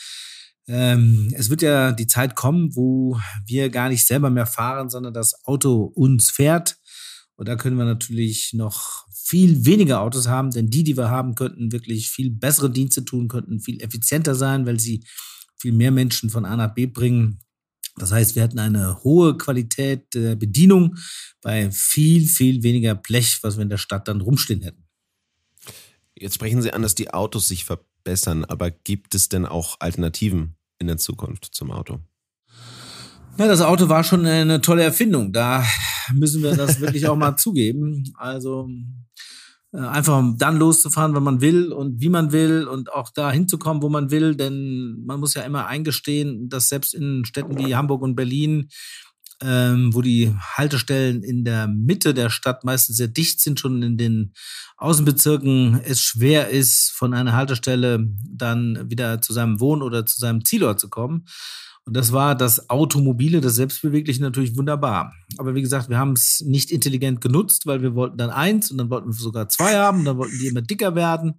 Ähm, 0.68 1.32
es 1.34 1.50
wird 1.50 1.62
ja 1.62 1.92
die 1.92 2.06
Zeit 2.06 2.36
kommen, 2.36 2.76
wo 2.76 3.18
wir 3.46 3.70
gar 3.70 3.88
nicht 3.88 4.06
selber 4.06 4.30
mehr 4.30 4.46
fahren, 4.46 4.90
sondern 4.90 5.14
das 5.14 5.44
Auto 5.44 5.92
uns 5.94 6.30
fährt. 6.30 6.76
Und 7.42 7.49
da 7.49 7.56
können 7.56 7.76
wir 7.76 7.84
natürlich 7.84 8.52
noch 8.52 9.04
viel 9.12 9.66
weniger 9.66 10.00
Autos 10.00 10.28
haben, 10.28 10.52
denn 10.52 10.70
die, 10.70 10.84
die 10.84 10.96
wir 10.96 11.11
haben, 11.11 11.34
könnten 11.34 11.72
wirklich 11.72 12.08
viel 12.08 12.30
bessere 12.30 12.70
Dienste 12.70 13.04
tun, 13.04 13.26
könnten 13.26 13.58
viel 13.58 13.82
effizienter 13.82 14.37
sein, 14.37 14.64
weil 14.64 14.78
sie 14.78 15.04
viel 15.56 15.72
mehr 15.72 15.90
Menschen 15.90 16.30
von 16.30 16.44
A 16.44 16.54
nach 16.56 16.72
B 16.72 16.87
bringen. 16.87 17.40
Das 17.96 18.12
heißt, 18.12 18.37
wir 18.37 18.44
hatten 18.44 18.61
eine 18.61 19.02
hohe 19.02 19.37
Qualität 19.37 20.14
der 20.14 20.37
Bedienung 20.37 20.94
bei 21.40 21.68
viel, 21.72 22.28
viel 22.28 22.62
weniger 22.62 22.94
Blech, 22.94 23.40
was 23.42 23.56
wir 23.56 23.64
in 23.64 23.70
der 23.70 23.76
Stadt 23.76 24.06
dann 24.06 24.20
rumstehen 24.20 24.62
hätten. 24.62 24.87
Jetzt 26.16 26.37
sprechen 26.37 26.62
Sie 26.62 26.72
an, 26.72 26.82
dass 26.82 26.94
die 26.94 27.12
Autos 27.12 27.49
sich 27.49 27.64
verbessern, 27.64 28.44
aber 28.44 28.70
gibt 28.70 29.16
es 29.16 29.28
denn 29.28 29.46
auch 29.46 29.80
Alternativen 29.80 30.54
in 30.78 30.87
der 30.87 30.99
Zukunft 30.99 31.49
zum 31.52 31.72
Auto? 31.72 31.99
Ja, 33.37 33.49
das 33.49 33.62
Auto 33.62 33.88
war 33.88 34.04
schon 34.04 34.26
eine 34.26 34.61
tolle 34.61 34.84
Erfindung. 34.84 35.32
Da 35.32 35.66
müssen 36.14 36.42
wir 36.42 36.56
das 36.56 36.80
wirklich 36.80 37.09
auch 37.09 37.16
mal 37.16 37.37
zugeben. 37.37 38.04
Also 38.16 38.68
äh, 39.73 39.78
einfach 39.78 40.23
dann 40.37 40.59
loszufahren, 40.59 41.14
wenn 41.14 41.23
man 41.23 41.40
will 41.40 41.73
und 41.73 42.00
wie 42.00 42.11
man 42.11 42.32
will 42.32 42.68
und 42.68 42.92
auch 42.92 43.11
da 43.11 43.32
hinzukommen, 43.32 43.82
wo 43.82 43.88
man 43.88 44.11
will. 44.11 44.35
Denn 44.35 45.02
man 45.06 45.18
muss 45.21 45.35
ja 45.35 45.42
immer 45.42 45.66
eingestehen, 45.66 46.49
dass 46.49 46.68
selbst 46.68 46.94
in 46.94 47.25
Städten 47.25 47.59
wie 47.59 47.75
Hamburg 47.75 48.02
und 48.02 48.14
Berlin, 48.14 48.68
ähm, 49.40 49.94
wo 49.94 50.02
die 50.02 50.35
Haltestellen 50.38 51.23
in 51.23 51.44
der 51.44 51.68
Mitte 51.68 52.12
der 52.14 52.30
Stadt 52.30 52.64
meistens 52.64 52.99
sehr 52.99 53.09
dicht 53.09 53.40
sind, 53.40 53.59
schon 53.59 53.82
in 53.82 53.97
den 53.97 54.35
Außenbezirken 54.76 55.80
es 55.85 56.02
schwer 56.02 56.50
ist, 56.50 56.90
von 56.90 57.14
einer 57.14 57.32
Haltestelle 57.32 58.06
dann 58.30 58.90
wieder 58.90 59.21
zu 59.21 59.32
seinem 59.32 59.59
Wohn- 59.59 59.82
oder 59.82 60.04
zu 60.04 60.21
seinem 60.21 60.44
Zielort 60.44 60.80
zu 60.80 60.90
kommen. 60.90 61.25
Und 61.84 61.96
das 61.96 62.12
war 62.12 62.36
das 62.36 62.70
Automobile, 62.70 63.40
das 63.40 63.56
Selbstbewegliche 63.56 64.22
natürlich 64.22 64.56
wunderbar. 64.56 65.12
Aber 65.38 65.54
wie 65.54 65.62
gesagt, 65.62 65.88
wir 65.88 65.98
haben 65.98 66.12
es 66.12 66.40
nicht 66.46 66.70
intelligent 66.70 67.20
genutzt, 67.20 67.66
weil 67.66 67.82
wir 67.82 67.94
wollten 67.94 68.18
dann 68.18 68.30
eins 68.30 68.70
und 68.70 68.78
dann 68.78 68.88
wollten 68.88 69.08
wir 69.08 69.14
sogar 69.14 69.48
zwei 69.48 69.74
haben, 69.74 70.04
dann 70.04 70.16
wollten 70.16 70.38
die 70.38 70.46
immer 70.46 70.62
dicker 70.62 70.94
werden. 70.94 71.34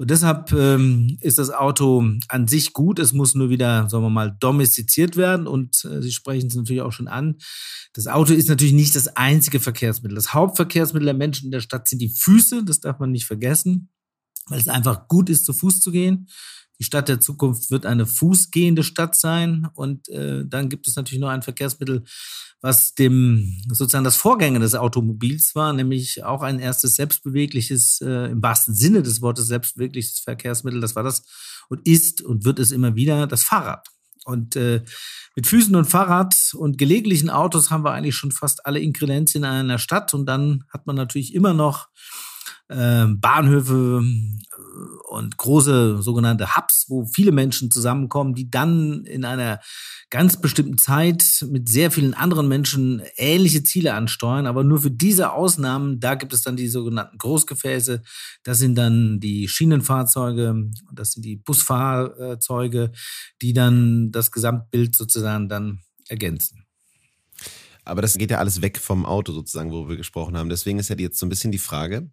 Und 0.00 0.10
deshalb 0.10 0.50
ähm, 0.52 1.18
ist 1.20 1.36
das 1.38 1.50
Auto 1.50 2.02
an 2.28 2.48
sich 2.48 2.72
gut. 2.72 2.98
Es 2.98 3.12
muss 3.12 3.34
nur 3.34 3.50
wieder, 3.50 3.86
sagen 3.90 4.02
wir 4.02 4.08
mal, 4.08 4.34
domestiziert 4.40 5.18
werden. 5.18 5.46
Und 5.46 5.84
äh, 5.84 6.00
Sie 6.00 6.10
sprechen 6.10 6.46
es 6.46 6.54
natürlich 6.54 6.80
auch 6.80 6.92
schon 6.92 7.06
an. 7.06 7.36
Das 7.92 8.06
Auto 8.06 8.32
ist 8.32 8.48
natürlich 8.48 8.72
nicht 8.72 8.96
das 8.96 9.08
einzige 9.08 9.60
Verkehrsmittel. 9.60 10.14
Das 10.14 10.32
Hauptverkehrsmittel 10.32 11.04
der 11.04 11.14
Menschen 11.14 11.44
in 11.44 11.50
der 11.50 11.60
Stadt 11.60 11.86
sind 11.86 12.00
die 12.00 12.08
Füße. 12.08 12.64
Das 12.64 12.80
darf 12.80 12.98
man 12.98 13.12
nicht 13.12 13.26
vergessen, 13.26 13.90
weil 14.46 14.58
es 14.58 14.68
einfach 14.68 15.06
gut 15.06 15.28
ist, 15.28 15.44
zu 15.44 15.52
Fuß 15.52 15.80
zu 15.80 15.92
gehen. 15.92 16.28
Die 16.80 16.84
Stadt 16.84 17.08
der 17.08 17.20
Zukunft 17.20 17.70
wird 17.70 17.84
eine 17.84 18.06
fußgehende 18.06 18.82
Stadt 18.82 19.14
sein. 19.14 19.68
Und 19.74 20.08
äh, 20.08 20.44
dann 20.46 20.70
gibt 20.70 20.88
es 20.88 20.96
natürlich 20.96 21.20
noch 21.20 21.28
ein 21.28 21.42
Verkehrsmittel, 21.42 22.04
was 22.62 22.94
dem 22.94 23.60
sozusagen 23.68 24.04
das 24.04 24.16
Vorgänger 24.16 24.60
des 24.60 24.74
Automobils 24.74 25.54
war, 25.54 25.72
nämlich 25.74 26.24
auch 26.24 26.42
ein 26.42 26.58
erstes 26.58 26.96
selbstbewegliches, 26.96 28.00
äh, 28.00 28.30
im 28.30 28.42
wahrsten 28.42 28.74
Sinne 28.74 29.02
des 29.02 29.20
Wortes 29.20 29.46
selbstbewegliches 29.46 30.20
Verkehrsmittel. 30.20 30.80
Das 30.80 30.96
war 30.96 31.02
das 31.02 31.22
und 31.68 31.86
ist 31.86 32.22
und 32.22 32.44
wird 32.44 32.58
es 32.58 32.72
immer 32.72 32.96
wieder 32.96 33.26
das 33.26 33.44
Fahrrad. 33.44 33.88
Und 34.24 34.56
äh, 34.56 34.82
mit 35.36 35.46
Füßen 35.46 35.74
und 35.76 35.86
Fahrrad 35.86 36.34
und 36.54 36.78
gelegentlichen 36.78 37.30
Autos 37.30 37.70
haben 37.70 37.84
wir 37.84 37.92
eigentlich 37.92 38.16
schon 38.16 38.32
fast 38.32 38.66
alle 38.66 38.80
Ingredienzien 38.80 39.44
in 39.44 39.50
einer 39.50 39.78
Stadt. 39.78 40.14
Und 40.14 40.26
dann 40.26 40.64
hat 40.68 40.86
man 40.86 40.96
natürlich 40.96 41.34
immer 41.34 41.54
noch 41.54 41.88
Bahnhöfe 42.74 44.04
äh, 44.04 45.08
und 45.10 45.36
große 45.36 46.02
sogenannte 46.02 46.56
Hubs, 46.56 46.86
wo 46.88 47.04
viele 47.04 47.32
Menschen 47.32 47.70
zusammenkommen, 47.70 48.34
die 48.34 48.50
dann 48.50 49.04
in 49.04 49.24
einer 49.24 49.60
ganz 50.10 50.40
bestimmten 50.40 50.78
Zeit 50.78 51.44
mit 51.48 51.68
sehr 51.68 51.90
vielen 51.90 52.14
anderen 52.14 52.48
Menschen 52.48 53.02
ähnliche 53.16 53.62
Ziele 53.62 53.94
ansteuern. 53.94 54.46
Aber 54.46 54.64
nur 54.64 54.80
für 54.80 54.90
diese 54.90 55.32
Ausnahmen, 55.32 56.00
da 56.00 56.14
gibt 56.14 56.32
es 56.32 56.42
dann 56.42 56.56
die 56.56 56.68
sogenannten 56.68 57.18
Großgefäße. 57.18 58.02
Das 58.42 58.58
sind 58.58 58.76
dann 58.76 59.20
die 59.20 59.48
Schienenfahrzeuge, 59.48 60.70
das 60.92 61.12
sind 61.12 61.24
die 61.24 61.36
Busfahrzeuge, 61.36 62.92
die 63.40 63.52
dann 63.52 64.10
das 64.10 64.32
Gesamtbild 64.32 64.96
sozusagen 64.96 65.48
dann 65.48 65.80
ergänzen. 66.08 66.64
Aber 67.84 68.02
das 68.02 68.18
geht 68.18 68.30
ja 68.30 68.38
alles 68.38 68.62
weg 68.62 68.78
vom 68.78 69.06
Auto 69.06 69.32
sozusagen, 69.32 69.72
wo 69.72 69.88
wir 69.88 69.96
gesprochen 69.96 70.36
haben. 70.36 70.48
Deswegen 70.50 70.78
ist 70.78 70.90
ja 70.90 70.96
jetzt 70.96 71.18
so 71.18 71.26
ein 71.26 71.30
bisschen 71.30 71.50
die 71.50 71.58
Frage, 71.58 72.10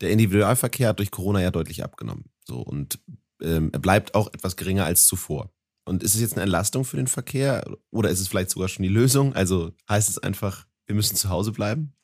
der 0.00 0.10
Individualverkehr 0.10 0.88
hat 0.88 0.98
durch 0.98 1.10
Corona 1.10 1.40
ja 1.40 1.50
deutlich 1.50 1.84
abgenommen. 1.84 2.24
So 2.44 2.58
und 2.58 2.98
ähm, 3.42 3.70
bleibt 3.70 4.14
auch 4.14 4.28
etwas 4.32 4.56
geringer 4.56 4.84
als 4.84 5.06
zuvor. 5.06 5.50
Und 5.84 6.02
ist 6.02 6.14
es 6.14 6.20
jetzt 6.20 6.34
eine 6.34 6.42
Entlastung 6.42 6.84
für 6.84 6.96
den 6.96 7.06
Verkehr 7.06 7.64
oder 7.90 8.10
ist 8.10 8.20
es 8.20 8.28
vielleicht 8.28 8.50
sogar 8.50 8.68
schon 8.68 8.82
die 8.82 8.88
Lösung? 8.88 9.34
Also 9.34 9.72
heißt 9.88 10.08
es 10.08 10.18
einfach, 10.18 10.66
wir 10.86 10.94
müssen 10.96 11.16
zu 11.16 11.28
Hause 11.28 11.52
bleiben? 11.52 11.94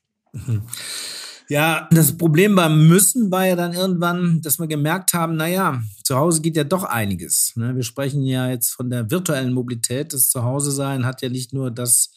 Ja, 1.48 1.88
das 1.90 2.16
Problem 2.16 2.54
beim 2.54 2.88
Müssen 2.88 3.30
war 3.30 3.46
ja 3.46 3.56
dann 3.56 3.74
irgendwann, 3.74 4.40
dass 4.40 4.58
wir 4.58 4.68
gemerkt 4.68 5.12
haben, 5.12 5.36
naja, 5.36 5.82
zu 6.02 6.16
Hause 6.16 6.40
geht 6.40 6.56
ja 6.56 6.64
doch 6.64 6.84
einiges. 6.84 7.52
Ne? 7.56 7.74
Wir 7.76 7.82
sprechen 7.82 8.22
ja 8.22 8.48
jetzt 8.48 8.70
von 8.70 8.88
der 8.88 9.10
virtuellen 9.10 9.52
Mobilität. 9.52 10.14
Das 10.14 10.30
Zuhause-Sein 10.30 11.04
hat 11.04 11.20
ja 11.20 11.28
nicht 11.28 11.52
nur 11.52 11.70
das 11.70 12.10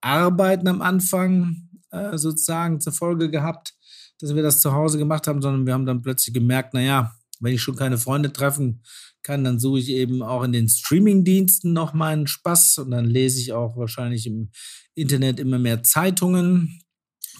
Arbeiten 0.00 0.68
am 0.68 0.82
Anfang 0.82 1.68
äh, 1.90 2.16
sozusagen 2.16 2.80
zur 2.80 2.92
Folge 2.92 3.30
gehabt, 3.30 3.74
dass 4.20 4.34
wir 4.34 4.42
das 4.42 4.60
zu 4.60 4.72
Hause 4.72 4.98
gemacht 4.98 5.26
haben, 5.26 5.42
sondern 5.42 5.66
wir 5.66 5.74
haben 5.74 5.86
dann 5.86 6.02
plötzlich 6.02 6.34
gemerkt, 6.34 6.74
naja, 6.74 7.14
wenn 7.40 7.54
ich 7.54 7.62
schon 7.62 7.76
keine 7.76 7.98
Freunde 7.98 8.32
treffen 8.32 8.82
kann, 9.22 9.44
dann 9.44 9.58
suche 9.58 9.80
ich 9.80 9.90
eben 9.90 10.22
auch 10.22 10.42
in 10.42 10.52
den 10.52 10.68
Streaming-Diensten 10.68 11.72
noch 11.72 11.92
meinen 11.92 12.26
Spaß 12.26 12.78
und 12.78 12.92
dann 12.92 13.04
lese 13.04 13.40
ich 13.40 13.52
auch 13.52 13.76
wahrscheinlich 13.76 14.26
im 14.26 14.50
Internet 14.94 15.40
immer 15.40 15.58
mehr 15.58 15.82
Zeitungen. 15.82 16.80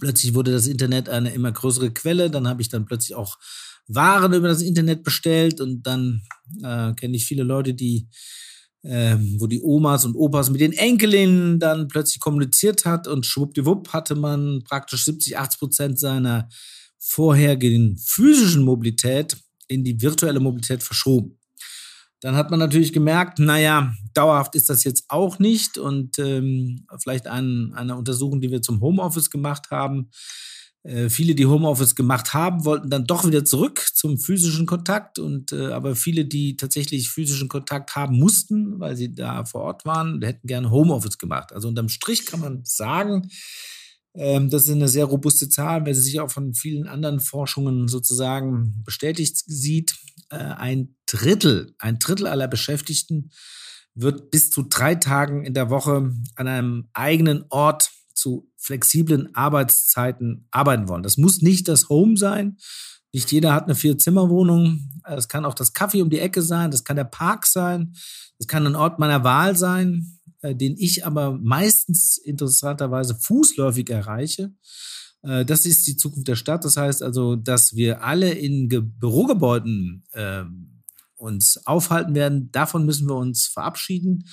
Plötzlich 0.01 0.35
wurde 0.35 0.53
das 0.53 0.67
Internet 0.67 1.09
eine 1.09 1.31
immer 1.31 1.53
größere 1.53 1.93
Quelle, 1.93 2.31
dann 2.31 2.49
habe 2.49 2.61
ich 2.61 2.69
dann 2.69 2.85
plötzlich 2.85 3.15
auch 3.15 3.39
Waren 3.89 4.33
über 4.33 4.49
das 4.49 4.63
Internet 4.63 5.05
bestellt 5.05 5.61
und 5.61 5.87
dann 5.87 6.23
äh, 6.61 6.93
kenne 6.95 7.17
ich 7.17 7.25
viele 7.25 7.45
Leute, 7.45 7.73
die 7.73 8.09
ähm, 8.89 9.37
wo 9.39 9.47
die 9.47 9.63
Omas 9.63 10.05
und 10.05 10.15
Opas 10.15 10.51
mit 10.51 10.61
den 10.61 10.73
Enkelinnen 10.73 11.59
dann 11.59 11.89
plötzlich 11.89 12.21
kommuniziert 12.21 12.85
hat 12.85 13.09
und 13.09 13.27
schwuppdiwupp 13.27 13.93
hatte 13.93 14.15
man 14.15 14.63
praktisch 14.65 15.05
70, 15.05 15.39
80 15.39 15.59
Prozent 15.59 15.99
seiner 15.99 16.49
vorherigen 16.99 17.99
physischen 17.99 18.65
Mobilität 18.65 19.37
in 19.69 19.85
die 19.85 20.01
virtuelle 20.01 20.41
Mobilität 20.41 20.83
verschoben. 20.83 21.39
Dann 22.21 22.35
hat 22.35 22.51
man 22.51 22.59
natürlich 22.59 22.93
gemerkt, 22.93 23.39
naja, 23.39 23.93
dauerhaft 24.15 24.55
ist 24.55 24.71
das 24.71 24.85
jetzt 24.85 25.05
auch 25.09 25.39
nicht 25.39 25.79
und 25.79 26.19
ähm, 26.19 26.87
vielleicht 27.03 27.27
ein, 27.27 27.73
eine 27.75 27.97
Untersuchung, 27.97 28.41
die 28.41 28.51
wir 28.51 28.63
zum 28.63 28.81
Homeoffice 28.81 29.31
gemacht 29.31 29.71
haben, 29.71 30.11
viele, 31.09 31.35
die 31.35 31.47
Homeoffice 31.47 31.95
gemacht 31.95 32.33
haben, 32.35 32.65
wollten 32.65 32.91
dann 32.91 33.07
doch 33.07 33.27
wieder 33.27 33.45
zurück 33.45 33.85
zum 33.95 34.19
physischen 34.19 34.67
Kontakt. 34.67 35.19
Und 35.19 35.53
äh, 35.53 35.67
aber 35.73 35.97
viele, 35.97 36.25
die 36.25 36.57
tatsächlich 36.57 37.09
physischen 37.09 37.49
Kontakt 37.49 37.97
haben 37.97 38.19
mussten, 38.19 38.79
weil 38.79 38.97
sie 38.97 39.15
da 39.15 39.45
vor 39.45 39.63
Ort 39.63 39.85
waren, 39.85 40.23
hätten 40.23 40.47
gerne 40.47 40.71
Homeoffice 40.71 41.19
gemacht. 41.19 41.53
Also 41.53 41.69
unterm 41.69 41.89
Strich 41.89 42.27
kann 42.27 42.41
man 42.41 42.61
sagen, 42.65 43.29
ähm, 44.15 44.49
das 44.49 44.65
ist 44.65 44.71
eine 44.71 44.89
sehr 44.89 45.05
robuste 45.05 45.49
Zahl, 45.49 45.85
weil 45.85 45.95
sie 45.95 46.03
sich 46.03 46.21
auch 46.21 46.31
von 46.31 46.55
vielen 46.55 46.87
anderen 46.87 47.21
Forschungen 47.21 47.89
sozusagen 47.89 48.83
bestätigt 48.85 49.37
sieht. 49.47 49.97
Äh, 50.31 50.37
ein 50.37 50.97
Drittel, 51.07 51.75
ein 51.79 51.99
Drittel 51.99 52.27
aller 52.27 52.49
Beschäftigten 52.49 53.31
wird 53.95 54.31
bis 54.31 54.51
zu 54.51 54.63
drei 54.63 54.95
Tagen 54.95 55.45
in 55.45 55.55
der 55.55 55.71
Woche 55.71 56.13
an 56.35 56.49
einem 56.49 56.89
eigenen 56.93 57.45
Ort 57.49 57.91
zu 58.17 58.51
flexiblen 58.57 59.35
Arbeitszeiten 59.35 60.49
arbeiten 60.51 60.89
wollen. 60.89 61.03
Das 61.03 61.17
muss 61.17 61.43
nicht 61.43 61.69
das 61.69 61.89
Home 61.89 62.17
sein. 62.17 62.57
Nicht 63.13 63.31
jeder 63.33 63.55
hat 63.55 63.65
eine 63.65 63.75
Vier-Zimmer-Wohnung. 63.75 65.01
Es 65.05 65.29
kann 65.29 65.45
auch 65.45 65.55
das 65.55 65.73
Kaffee 65.73 66.03
um 66.03 66.11
die 66.11 66.19
Ecke 66.19 66.43
sein. 66.43 66.71
Das 66.71 66.85
kann 66.85 66.97
der 66.97 67.05
Park 67.05 67.47
sein. 67.47 67.95
Das 68.39 68.47
kann 68.47 68.67
ein 68.67 68.77
Ort 68.77 68.99
meiner 68.99 69.25
Wahl 69.25 69.57
sein, 69.57 70.19
äh, 70.43 70.55
den 70.55 70.77
ich 70.77 71.07
aber 71.07 71.33
meistens 71.33 72.19
interessanterweise 72.19 73.15
fußläufig 73.15 73.89
erreiche. 73.89 74.53
Äh, 75.23 75.45
das 75.45 75.65
ist 75.65 75.87
die 75.87 75.97
Zukunft 75.97 76.29
der 76.29 76.37
Stadt. 76.37 76.65
Das 76.65 76.77
heißt 76.77 77.03
also, 77.03 77.37
dass 77.37 77.75
wir 77.75 78.03
alle 78.03 78.33
in 78.33 78.69
Ge 78.69 78.83
Bürogebäuden 78.83 80.05
äh, 80.13 80.45
uns 81.15 81.67
aufhalten 81.67 82.15
werden. 82.15 82.51
Davon 82.53 82.85
müssen 82.85 83.09
wir 83.09 83.17
uns 83.17 83.47
verabschieden 83.47 84.25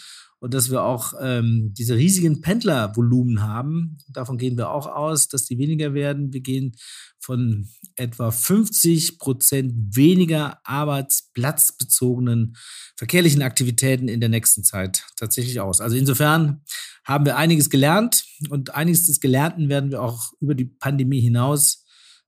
und 0.43 0.53
dass 0.53 0.69
wir 0.69 0.83
auch 0.83 1.13
ähm, 1.21 1.73
diese 1.73 1.95
riesigen 1.95 2.41
Pendlervolumen 2.41 3.43
haben. 3.43 3.97
Davon 4.09 4.38
gehen 4.38 4.57
wir 4.57 4.71
auch 4.71 4.88
aus, 4.88 5.29
dass 5.29 5.45
die 5.45 5.57
weniger 5.57 5.93
werden. 5.93 6.33
Wir 6.33 6.41
gehen 6.41 6.75
von 7.17 7.69
etwa 7.95 8.29
50 8.29 9.19
Prozent 9.19 9.95
weniger 9.95 10.59
arbeitsplatzbezogenen 10.65 12.57
verkehrlichen 12.97 13.41
Aktivitäten 13.41 14.09
in 14.09 14.19
der 14.19 14.27
nächsten 14.27 14.65
Zeit 14.65 15.05
tatsächlich 15.15 15.62
aus. 15.62 15.79
Also 15.79 15.95
insofern 15.95 16.62
haben 17.05 17.23
wir 17.25 17.38
einiges 17.38 17.69
gelernt 17.69 18.25
und 18.50 18.75
einiges 18.75 19.05
des 19.05 19.21
Gelernten 19.21 19.69
werden 19.69 19.91
wir 19.91 20.01
auch 20.01 20.33
über 20.41 20.55
die 20.55 20.65
Pandemie 20.65 21.21
hinaus 21.21 21.85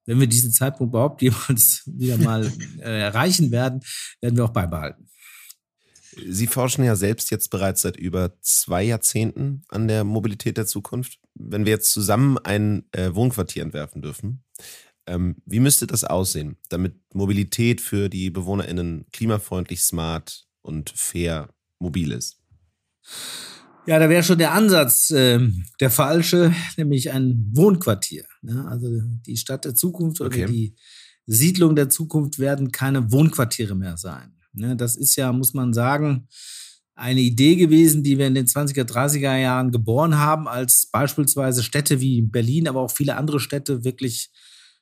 wenn 0.07 0.19
wir 0.19 0.27
diesen 0.27 0.51
Zeitpunkt 0.51 0.91
überhaupt 0.91 1.21
jemals 1.23 1.81
wieder 1.87 2.17
mal 2.17 2.45
äh, 2.77 3.01
erreichen 3.01 3.51
werden, 3.51 3.81
werden 4.21 4.37
wir 4.37 4.45
auch 4.45 4.53
beibehalten. 4.53 5.09
Sie 6.15 6.47
forschen 6.47 6.83
ja 6.83 6.95
selbst 6.95 7.31
jetzt 7.31 7.49
bereits 7.49 7.81
seit 7.81 7.97
über 7.97 8.33
zwei 8.41 8.83
Jahrzehnten 8.83 9.63
an 9.69 9.87
der 9.87 10.03
Mobilität 10.03 10.57
der 10.57 10.65
Zukunft. 10.65 11.19
Wenn 11.33 11.65
wir 11.65 11.73
jetzt 11.73 11.91
zusammen 11.91 12.37
ein 12.37 12.85
äh, 12.91 13.13
Wohnquartier 13.13 13.63
entwerfen 13.63 14.01
dürfen, 14.01 14.43
ähm, 15.07 15.35
wie 15.45 15.59
müsste 15.59 15.87
das 15.87 16.03
aussehen, 16.03 16.57
damit 16.69 16.95
Mobilität 17.13 17.81
für 17.81 18.09
die 18.09 18.29
BewohnerInnen 18.29 19.05
klimafreundlich, 19.11 19.81
smart 19.81 20.45
und 20.61 20.89
fair 20.89 21.53
mobil 21.79 22.11
ist? 22.11 22.39
Ja, 23.85 23.99
da 23.99 24.09
wäre 24.09 24.23
schon 24.23 24.39
der 24.39 24.53
Ansatz 24.53 25.11
äh, 25.11 25.39
der 25.79 25.91
falsche, 25.91 26.53
nämlich 26.77 27.11
ein 27.11 27.51
Wohnquartier. 27.53 28.25
Ne? 28.41 28.65
Also 28.67 28.87
die 29.27 29.37
Stadt 29.37 29.65
der 29.65 29.75
Zukunft 29.75 30.21
oder 30.21 30.29
okay. 30.29 30.47
die 30.47 30.75
Siedlung 31.27 31.75
der 31.75 31.89
Zukunft 31.89 32.39
werden 32.39 32.71
keine 32.71 33.11
Wohnquartiere 33.11 33.75
mehr 33.75 33.97
sein. 33.97 34.33
Ne? 34.57 34.75
Das 34.75 34.95
ist 34.95 35.15
ja, 35.15 35.31
muss 35.31 35.53
man 35.53 35.73
sagen, 35.73 36.27
eine 36.95 37.21
Idee 37.21 37.55
gewesen, 37.55 38.03
die 38.03 38.17
wir 38.17 38.27
in 38.27 38.35
den 38.35 38.45
20er, 38.45 38.83
30er 38.83 39.37
Jahren 39.37 39.71
geboren 39.71 40.17
haben, 40.17 40.47
als 40.47 40.89
beispielsweise 40.91 41.61
Städte 41.61 41.99
wie 41.99 42.21
Berlin, 42.21 42.67
aber 42.67 42.81
auch 42.81 42.91
viele 42.91 43.17
andere 43.17 43.39
Städte 43.39 43.83
wirklich 43.83 44.31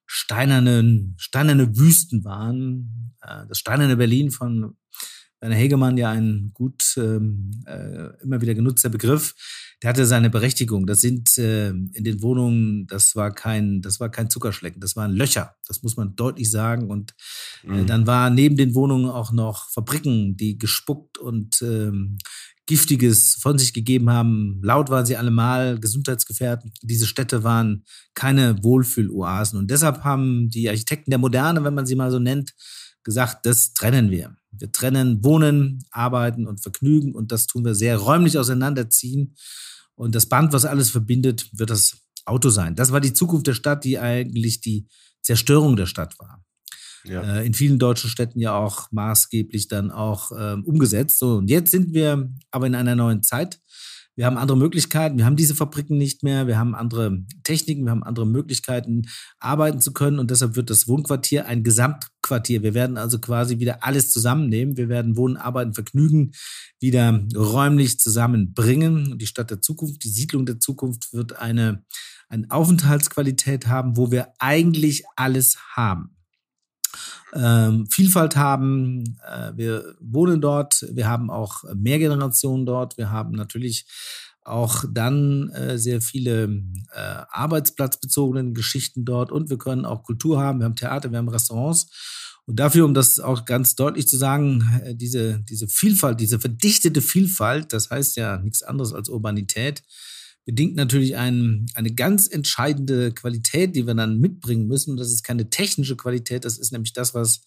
steinerne, 0.05 1.13
steinerne 1.17 1.75
Wüsten 1.75 2.23
waren. 2.23 3.15
Äh, 3.21 3.47
das 3.47 3.57
steinerne 3.57 3.97
Berlin 3.97 4.29
von 4.31 4.75
Werner 5.43 5.55
Hegemann 5.57 5.97
ja 5.97 6.09
ein 6.09 6.51
gut 6.53 6.95
ähm, 6.95 7.51
äh, 7.65 8.21
immer 8.23 8.39
wieder 8.39 8.55
genutzter 8.55 8.87
Begriff. 8.87 9.35
Der 9.81 9.89
hatte 9.89 10.05
seine 10.05 10.29
Berechtigung. 10.29 10.87
Das 10.87 11.01
sind 11.01 11.37
äh, 11.37 11.71
in 11.71 12.05
den 12.05 12.21
Wohnungen, 12.21 12.87
das 12.87 13.17
war 13.17 13.33
kein, 13.33 13.81
das 13.81 13.99
war 13.99 14.09
kein 14.09 14.29
Zuckerschlecken, 14.29 14.79
das 14.79 14.95
waren 14.95 15.11
Löcher. 15.11 15.57
Das 15.67 15.83
muss 15.83 15.97
man 15.97 16.15
deutlich 16.15 16.49
sagen. 16.49 16.89
Und 16.89 17.13
äh, 17.65 17.71
mhm. 17.71 17.87
dann 17.87 18.07
war 18.07 18.29
neben 18.29 18.55
den 18.55 18.73
Wohnungen 18.73 19.09
auch 19.09 19.33
noch 19.33 19.69
Fabriken, 19.71 20.37
die 20.37 20.57
gespuckt 20.57 21.17
und 21.17 21.61
ähm, 21.61 22.19
Giftiges 22.65 23.35
von 23.35 23.59
sich 23.59 23.73
gegeben 23.73 24.09
haben. 24.09 24.61
Laut 24.63 24.89
waren 24.89 25.05
sie 25.05 25.17
allemal, 25.17 25.77
gesundheitsgefährdend. 25.77 26.73
Diese 26.83 27.05
Städte 27.05 27.43
waren 27.43 27.83
keine 28.13 28.63
Wohlfühloasen. 28.63 29.59
Und 29.59 29.69
deshalb 29.69 30.05
haben 30.05 30.47
die 30.47 30.69
Architekten 30.69 31.11
der 31.11 31.19
Moderne, 31.19 31.65
wenn 31.65 31.73
man 31.73 31.85
sie 31.85 31.95
mal 31.97 32.11
so 32.11 32.19
nennt, 32.19 32.53
gesagt, 33.03 33.45
das 33.45 33.73
trennen 33.73 34.09
wir. 34.09 34.37
Wir 34.57 34.71
trennen 34.71 35.23
Wohnen, 35.23 35.83
Arbeiten 35.91 36.47
und 36.47 36.61
Vergnügen 36.61 37.13
und 37.13 37.31
das 37.31 37.47
tun 37.47 37.65
wir 37.65 37.75
sehr 37.75 37.97
räumlich 37.97 38.37
auseinanderziehen. 38.37 39.35
Und 39.95 40.15
das 40.15 40.25
Band, 40.25 40.53
was 40.53 40.65
alles 40.65 40.89
verbindet, 40.89 41.49
wird 41.53 41.69
das 41.69 41.97
Auto 42.25 42.49
sein. 42.49 42.75
Das 42.75 42.91
war 42.91 43.01
die 43.01 43.13
Zukunft 43.13 43.47
der 43.47 43.53
Stadt, 43.53 43.83
die 43.83 43.99
eigentlich 43.99 44.61
die 44.61 44.87
Zerstörung 45.21 45.75
der 45.75 45.85
Stadt 45.85 46.17
war. 46.19 46.43
Ja. 47.05 47.21
Äh, 47.21 47.45
in 47.45 47.53
vielen 47.53 47.79
deutschen 47.79 48.09
Städten 48.09 48.39
ja 48.39 48.55
auch 48.55 48.91
maßgeblich 48.91 49.67
dann 49.67 49.91
auch 49.91 50.31
ähm, 50.37 50.63
umgesetzt. 50.63 51.19
So, 51.19 51.35
und 51.35 51.49
jetzt 51.49 51.71
sind 51.71 51.93
wir 51.93 52.31
aber 52.51 52.67
in 52.67 52.75
einer 52.75 52.95
neuen 52.95 53.23
Zeit. 53.23 53.59
Wir 54.15 54.27
haben 54.27 54.37
andere 54.37 54.57
Möglichkeiten, 54.57 55.17
wir 55.17 55.25
haben 55.25 55.35
diese 55.35 55.55
Fabriken 55.55 55.97
nicht 55.97 56.21
mehr, 56.21 56.45
wir 56.45 56.57
haben 56.59 56.75
andere 56.75 57.25
Techniken, 57.43 57.85
wir 57.85 57.91
haben 57.91 58.03
andere 58.03 58.27
Möglichkeiten, 58.27 59.03
arbeiten 59.39 59.81
zu 59.81 59.91
können 59.91 60.19
und 60.19 60.29
deshalb 60.29 60.55
wird 60.55 60.69
das 60.69 60.87
Wohnquartier 60.87 61.47
ein 61.47 61.63
Gesamtquartier. 61.63 62.61
Wir 62.61 62.75
werden 62.75 62.97
also 62.97 63.19
quasi 63.19 63.57
wieder 63.57 63.83
alles 63.83 64.11
zusammennehmen. 64.11 64.77
Wir 64.77 64.87
werden 64.87 65.17
Wohnen, 65.17 65.35
Arbeiten, 65.35 65.73
Vergnügen 65.73 66.31
wieder 66.79 67.25
räumlich 67.35 67.99
zusammenbringen. 67.99 69.13
Und 69.13 69.21
die 69.21 69.27
Stadt 69.27 69.49
der 69.49 69.61
Zukunft, 69.61 70.03
die 70.03 70.09
Siedlung 70.09 70.45
der 70.45 70.59
Zukunft 70.59 71.11
wird 71.13 71.39
eine, 71.39 71.83
eine 72.29 72.45
Aufenthaltsqualität 72.51 73.67
haben, 73.67 73.97
wo 73.97 74.11
wir 74.11 74.33
eigentlich 74.37 75.03
alles 75.15 75.57
haben 75.75 76.12
ähm, 77.35 77.87
Vielfalt 77.89 78.35
haben. 78.35 79.17
Äh, 79.27 79.51
wir 79.55 79.95
wohnen 79.99 80.41
dort, 80.41 80.85
wir 80.91 81.07
haben 81.07 81.29
auch 81.29 81.63
mehr 81.75 81.99
Generationen 81.99 82.65
dort, 82.65 82.97
wir 82.97 83.11
haben 83.11 83.31
natürlich 83.31 83.85
auch 84.45 84.83
dann 84.91 85.49
äh, 85.49 85.77
sehr 85.77 86.01
viele 86.01 86.63
äh, 86.93 87.23
arbeitsplatzbezogene 87.29 88.53
Geschichten 88.53 89.05
dort 89.05 89.31
und 89.31 89.49
wir 89.49 89.57
können 89.57 89.85
auch 89.85 90.03
Kultur 90.03 90.41
haben, 90.41 90.59
wir 90.59 90.65
haben 90.65 90.75
Theater, 90.75 91.11
wir 91.11 91.17
haben 91.17 91.29
Restaurants. 91.29 91.87
Und 92.45 92.59
dafür, 92.59 92.83
um 92.83 92.93
das 92.93 93.21
auch 93.21 93.45
ganz 93.45 93.75
deutlich 93.75 94.07
zu 94.07 94.17
sagen, 94.17 94.81
äh, 94.83 94.95
diese, 94.95 95.39
diese 95.49 95.67
Vielfalt, 95.67 96.19
diese 96.19 96.39
verdichtete 96.39 97.01
Vielfalt, 97.01 97.71
das 97.71 97.89
heißt 97.89 98.17
ja 98.17 98.37
nichts 98.37 98.63
anderes 98.63 98.93
als 98.93 99.07
Urbanität, 99.07 99.81
bedingt 100.45 100.75
natürlich 100.75 101.15
ein, 101.15 101.65
eine 101.75 101.93
ganz 101.93 102.27
entscheidende 102.27 103.13
Qualität, 103.13 103.75
die 103.75 103.87
wir 103.87 103.95
dann 103.95 104.19
mitbringen 104.19 104.67
müssen. 104.67 104.97
Das 104.97 105.11
ist 105.11 105.23
keine 105.23 105.49
technische 105.49 105.95
Qualität, 105.95 106.45
das 106.45 106.57
ist 106.57 106.71
nämlich 106.71 106.93
das, 106.93 107.13
was 107.13 107.41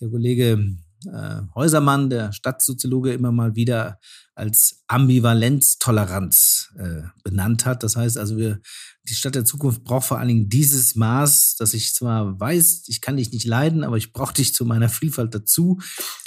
der 0.00 0.10
Kollege 0.10 0.76
äh, 1.06 1.40
Häusermann, 1.54 2.10
der 2.10 2.32
Stadtsoziologe, 2.32 3.12
immer 3.12 3.32
mal 3.32 3.54
wieder 3.54 3.98
als 4.34 4.82
Ambivalenztoleranz 4.88 6.72
äh, 6.76 7.02
benannt 7.22 7.66
hat. 7.66 7.82
Das 7.82 7.96
heißt 7.96 8.18
also, 8.18 8.36
wir, 8.36 8.60
die 9.08 9.14
Stadt 9.14 9.36
der 9.36 9.44
Zukunft 9.44 9.84
braucht 9.84 10.06
vor 10.06 10.18
allen 10.18 10.28
Dingen 10.28 10.48
dieses 10.48 10.96
Maß, 10.96 11.56
dass 11.56 11.72
ich 11.72 11.94
zwar 11.94 12.40
weiß, 12.40 12.84
ich 12.88 13.00
kann 13.00 13.16
dich 13.16 13.30
nicht 13.32 13.46
leiden, 13.46 13.84
aber 13.84 13.96
ich 13.96 14.12
brauche 14.12 14.34
dich 14.34 14.54
zu 14.54 14.64
meiner 14.64 14.88
Vielfalt 14.88 15.34
dazu. 15.34 15.78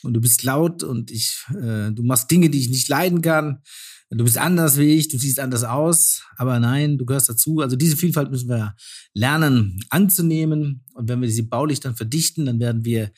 Und 0.04 0.14
du 0.14 0.22
bist 0.22 0.44
laut 0.44 0.84
und 0.84 1.12
ich, 1.12 1.44
äh, 1.50 1.92
du 1.92 2.04
machst 2.04 2.32
Dinge, 2.32 2.50
die 2.50 2.60
ich 2.60 2.70
nicht 2.70 2.88
leiden 2.88 3.22
kann 3.22 3.62
du 4.10 4.24
bist 4.24 4.38
anders 4.38 4.78
wie 4.78 4.96
ich, 4.96 5.10
du 5.10 5.18
siehst 5.18 5.40
anders 5.40 5.64
aus, 5.64 6.24
aber 6.38 6.60
nein, 6.60 6.98
du 6.98 7.06
gehörst 7.06 7.30
dazu. 7.30 7.60
Also 7.60 7.76
diese 7.76 7.98
Vielfalt 7.98 8.32
müssen 8.32 8.50
wir 8.50 8.76
lernen 9.14 9.80
anzunehmen. 9.90 10.86
Und 10.94 11.10
wenn 11.10 11.22
wir 11.22 11.30
sie 11.30 11.42
baulich 11.42 11.80
dann 11.80 11.96
verdichten, 11.96 12.46
dann 12.46 12.60
werden 12.60 12.86
wir 12.86 13.12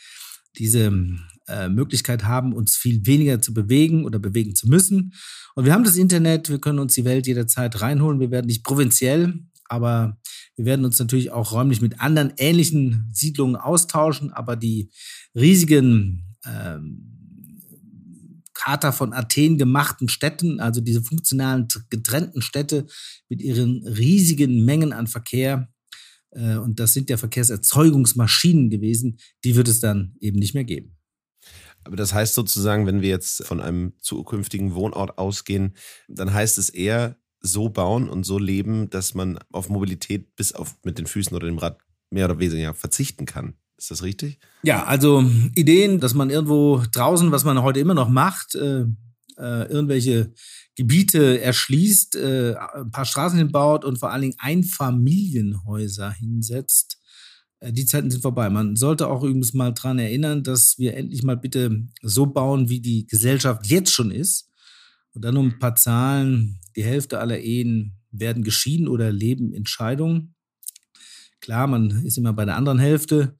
diese 0.57 0.91
äh, 1.47 1.69
Möglichkeit 1.69 2.23
haben, 2.23 2.53
uns 2.53 2.75
viel 2.75 3.05
weniger 3.05 3.39
zu 3.41 3.53
bewegen 3.53 4.05
oder 4.05 4.19
bewegen 4.19 4.55
zu 4.55 4.67
müssen. 4.67 5.13
Und 5.55 5.65
wir 5.65 5.73
haben 5.73 5.83
das 5.83 5.97
Internet, 5.97 6.49
wir 6.49 6.59
können 6.59 6.79
uns 6.79 6.95
die 6.95 7.05
Welt 7.05 7.27
jederzeit 7.27 7.81
reinholen. 7.81 8.19
Wir 8.19 8.31
werden 8.31 8.47
nicht 8.47 8.63
provinziell, 8.63 9.33
aber 9.65 10.17
wir 10.55 10.65
werden 10.65 10.85
uns 10.85 10.97
natürlich 10.97 11.31
auch 11.31 11.51
räumlich 11.51 11.81
mit 11.81 12.01
anderen 12.01 12.33
ähnlichen 12.37 13.09
Siedlungen 13.13 13.55
austauschen. 13.55 14.33
Aber 14.33 14.55
die 14.55 14.91
riesigen 15.35 16.35
ähm, 16.45 17.18
Charta 18.59 18.91
von 18.91 19.13
Athen 19.13 19.57
gemachten 19.57 20.09
Städten, 20.09 20.59
also 20.59 20.81
diese 20.81 21.01
funktionalen 21.01 21.67
getrennten 21.89 22.41
Städte 22.41 22.87
mit 23.29 23.41
ihren 23.41 23.87
riesigen 23.87 24.65
Mengen 24.65 24.91
an 24.91 25.07
Verkehr. 25.07 25.71
Äh, 26.31 26.57
und 26.57 26.79
das 26.79 26.93
sind 26.93 27.09
ja 27.09 27.15
Verkehrserzeugungsmaschinen 27.15 28.69
gewesen, 28.69 29.17
die 29.45 29.55
wird 29.55 29.69
es 29.69 29.79
dann 29.79 30.15
eben 30.19 30.39
nicht 30.39 30.53
mehr 30.55 30.65
geben. 30.65 30.97
Aber 31.85 31.95
das 31.95 32.13
heißt 32.13 32.35
sozusagen, 32.35 32.85
wenn 32.85 33.01
wir 33.01 33.09
jetzt 33.09 33.45
von 33.45 33.61
einem 33.61 33.93
zukünftigen 34.01 34.75
Wohnort 34.75 35.17
ausgehen, 35.17 35.75
dann 36.09 36.33
heißt 36.33 36.57
es 36.57 36.69
eher 36.69 37.15
so 37.39 37.69
bauen 37.69 38.09
und 38.09 38.25
so 38.25 38.37
leben, 38.37 38.89
dass 38.89 39.13
man 39.13 39.39
auf 39.53 39.69
Mobilität 39.69 40.35
bis 40.35 40.51
auf 40.51 40.75
mit 40.83 40.97
den 40.97 41.07
Füßen 41.07 41.33
oder 41.33 41.47
dem 41.47 41.57
Rad 41.57 41.79
mehr 42.09 42.25
oder 42.25 42.39
weniger 42.39 42.73
verzichten 42.73 43.25
kann. 43.25 43.53
Ist 43.79 43.91
das 43.91 44.03
richtig? 44.03 44.39
Ja, 44.61 44.83
also 44.83 45.23
Ideen, 45.55 46.01
dass 46.01 46.13
man 46.13 46.29
irgendwo 46.29 46.83
draußen, 46.91 47.31
was 47.31 47.45
man 47.45 47.63
heute 47.63 47.79
immer 47.79 47.93
noch 47.93 48.09
macht, 48.09 48.55
äh, 48.55 48.81
äh, 49.37 49.71
irgendwelche 49.71 50.33
Gebiete 50.75 51.39
erschließt, 51.39 52.17
äh, 52.17 52.55
ein 52.75 52.91
paar 52.91 53.05
Straßen 53.05 53.37
hinbaut 53.37 53.85
und 53.85 53.97
vor 53.97 54.11
allen 54.11 54.23
Dingen 54.23 54.35
Einfamilienhäuser 54.37 56.11
hinsetzt. 56.11 56.99
Äh, 57.61 57.71
die 57.71 57.85
Zeiten 57.85 58.11
sind 58.11 58.21
vorbei. 58.21 58.49
Man 58.49 58.75
sollte 58.75 59.07
auch 59.07 59.23
übrigens 59.23 59.53
mal 59.53 59.71
dran 59.71 59.97
erinnern, 59.97 60.43
dass 60.43 60.77
wir 60.77 60.97
endlich 60.97 61.23
mal 61.23 61.37
bitte 61.37 61.87
so 62.01 62.25
bauen, 62.25 62.67
wie 62.67 62.81
die 62.81 63.07
Gesellschaft 63.07 63.65
jetzt 63.67 63.93
schon 63.93 64.11
ist. 64.11 64.49
Und 65.13 65.23
dann 65.23 65.37
um 65.37 65.51
ein 65.51 65.59
paar 65.59 65.75
Zahlen. 65.75 66.59
Die 66.75 66.83
Hälfte 66.83 67.19
aller 67.19 67.39
Ehen 67.39 67.93
werden 68.11 68.43
geschieden 68.43 68.89
oder 68.89 69.09
leben 69.09 69.53
in 69.53 69.65
Scheidung. 69.65 70.33
Klar, 71.39 71.67
man 71.67 72.03
ist 72.05 72.17
immer 72.17 72.33
bei 72.33 72.43
der 72.43 72.57
anderen 72.57 72.79
Hälfte. 72.79 73.37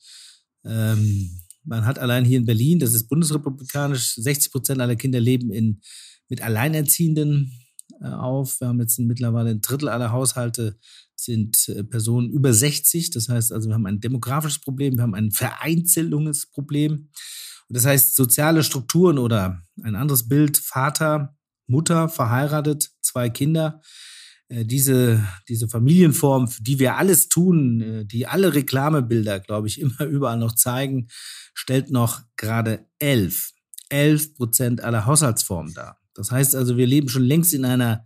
Ähm, 0.70 1.42
man 1.64 1.86
hat 1.86 2.00
allein 2.00 2.26
hier 2.26 2.38
in 2.38 2.46
Berlin, 2.46 2.80
das 2.80 2.94
ist 2.94 3.10
bundesrepublikanisch, 3.10 4.16
60 4.16 4.52
Prozent 4.52 4.82
aller 4.82 4.96
Kinder 4.96 5.20
leben 5.20 5.52
in, 5.52 5.82
mit 6.30 6.42
Alleinerziehenden 6.42 7.52
äh, 8.02 8.08
auf. 8.08 8.62
Wir 8.62 8.70
haben 8.70 8.80
jetzt 8.80 9.00
mittlerweile 9.00 9.50
ein 9.50 9.62
Drittel 9.62 9.90
aller 9.90 10.12
Haushalte 10.12 10.78
sind 11.16 11.68
äh, 11.70 11.84
Personen 11.84 12.30
über 12.30 12.54
60. 12.54 13.12
Das 13.12 13.30
heißt 13.30 13.52
also, 13.52 13.70
wir 13.70 13.76
haben 13.76 13.86
ein 13.86 14.00
demografisches 14.00 14.62
Problem, 14.62 14.98
wir 14.98 15.04
haben 15.04 15.16
ein 15.16 15.32
Vereinzelungsproblem. 15.32 17.10
Das 17.70 17.86
heißt, 17.86 18.16
soziale 18.16 18.64
Strukturen 18.64 19.20
oder 19.20 19.62
ein 19.84 19.96
anderes 19.96 20.28
Bild, 20.28 20.58
Vater, 20.58 21.38
Mutter, 21.68 22.10
verheiratet, 22.10 22.90
zwei 23.02 23.30
Kinder, 23.30 23.82
diese, 24.50 25.24
diese 25.48 25.68
Familienform, 25.68 26.48
für 26.48 26.64
die 26.64 26.80
wir 26.80 26.96
alles 26.96 27.30
tun, 27.30 27.82
äh, 27.82 28.06
die 28.06 28.28
alle 28.28 28.54
Reklamebilder, 28.54 29.40
glaube 29.40 29.68
ich, 29.68 29.80
immer 29.82 30.02
überall 30.02 30.38
noch 30.38 30.56
zeigen, 30.56 31.08
stellt 31.54 31.92
noch 31.92 32.22
gerade 32.36 32.86
elf, 33.00 33.52
elf 33.90 34.34
Prozent 34.36 34.84
aller 34.84 35.06
Haushaltsformen 35.06 35.74
dar. 35.74 35.98
Das 36.14 36.32
heißt 36.32 36.56
also, 36.56 36.78
wir 36.78 36.88
leben 36.88 37.10
schon 37.10 37.24
längst 37.24 37.54
in 37.54 37.66
einer 37.66 38.04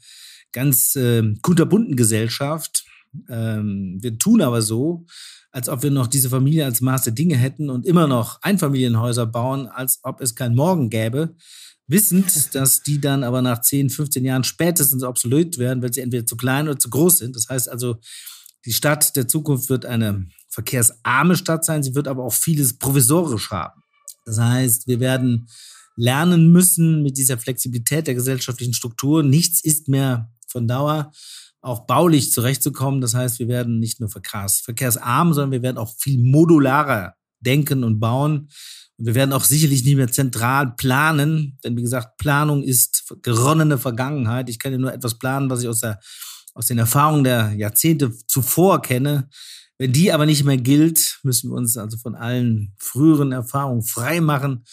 ganz 0.52 0.96
äh, 0.96 1.24
kunterbunten 1.42 1.96
Gesellschaft. 1.96 2.86
Ähm, 3.30 3.98
wir 4.02 4.18
tun 4.18 4.42
aber 4.42 4.62
so, 4.62 5.06
als 5.52 5.70
ob 5.70 5.84
wir 5.84 5.92
noch 5.92 6.08
diese 6.08 6.30
Familie 6.30 6.66
als 6.66 6.82
Maß 6.82 7.04
der 7.04 7.14
Dinge 7.14 7.38
hätten 7.38 7.70
und 7.70 7.86
immer 7.86 8.08
noch 8.08 8.42
Einfamilienhäuser 8.42 9.26
bauen, 9.26 9.68
als 9.68 10.00
ob 10.04 10.20
es 10.20 10.36
kein 10.36 10.56
Morgen 10.56 10.90
gäbe 10.90 11.36
wissend, 11.88 12.56
dass 12.56 12.82
die 12.82 13.00
dann 13.00 13.24
aber 13.24 13.42
nach 13.42 13.62
10, 13.62 13.90
15 13.90 14.26
Jahren 14.26 14.44
spätestens 14.44 15.04
obsolet 15.04 15.58
werden, 15.58 15.82
weil 15.84 15.94
sie 15.94 16.02
entweder 16.02 16.26
zu 16.26 16.38
klein 16.38 16.68
oder 16.68 16.80
zu 16.80 16.90
groß 16.90 17.20
sind. 17.20 17.36
Das 17.36 17.50
heißt 17.50 17.70
also, 17.70 17.98
die 18.66 18.74
Stadt 18.74 19.16
der 19.16 19.28
Zukunft 19.28 19.70
wird 19.70 19.86
eine 19.86 20.28
verkehrsarme 20.50 21.36
Stadt 21.36 21.66
sein, 21.66 21.84
sie 21.84 21.96
wird 21.96 22.08
aber 22.08 22.24
auch 22.24 22.34
vieles 22.34 22.78
provisorisch 22.78 23.52
haben. 23.52 23.82
Das 24.26 24.40
heißt, 24.40 24.88
wir 24.88 25.00
werden 25.00 25.50
lernen 25.96 26.52
müssen 26.52 27.04
mit 27.04 27.18
dieser 27.18 27.38
Flexibilität 27.38 28.08
der 28.08 28.16
gesellschaftlichen 28.16 28.74
Struktur. 28.74 29.24
Nichts 29.24 29.64
ist 29.64 29.88
mehr 29.88 30.32
von 30.48 30.68
Dauer 30.68 31.12
auch 31.62 31.86
baulich 31.86 32.32
zurechtzukommen. 32.32 33.02
Das 33.02 33.14
heißt, 33.14 33.40
wir 33.40 33.48
werden 33.48 33.80
nicht 33.80 34.00
nur 34.00 34.10
verkehrs, 34.10 34.60
verkehrsarm, 34.60 35.34
sondern 35.34 35.52
wir 35.52 35.62
werden 35.62 35.78
auch 35.78 35.94
viel 35.98 36.20
modularer 36.20 37.16
denken 37.46 37.84
und 37.84 38.00
bauen. 38.00 38.50
Und 38.98 39.06
wir 39.06 39.16
werden 39.16 39.34
auch 39.34 39.44
sicherlich 39.44 39.84
nicht 39.84 39.96
mehr 39.96 40.12
zentral 40.12 40.76
planen, 40.76 41.58
denn 41.64 41.76
wie 41.76 41.82
gesagt, 41.82 42.18
Planung 42.18 42.64
ist 42.64 43.14
geronnene 43.22 43.78
Vergangenheit. 43.78 44.50
Ich 44.50 44.60
kann 44.60 44.72
ja 44.72 44.78
nur 44.78 44.94
etwas 44.94 45.18
planen, 45.18 45.50
was 45.50 45.62
ich 45.62 45.68
aus, 45.68 45.80
der, 45.80 46.00
aus 46.54 46.68
den 46.68 46.78
Erfahrungen 46.78 47.24
der 47.24 47.54
Jahrzehnte 47.54 48.14
zuvor 48.28 48.82
kenne. 48.82 49.30
Wenn 49.78 49.92
die 49.92 50.12
aber 50.12 50.26
nicht 50.26 50.44
mehr 50.44 50.58
gilt, 50.58 51.20
müssen 51.24 51.50
wir 51.50 51.56
uns 51.56 51.76
also 51.78 51.98
von 51.98 52.16
allen 52.16 52.76
früheren 52.78 53.32
Erfahrungen 53.32 53.84
frei 53.84 54.22
machen 54.22 54.64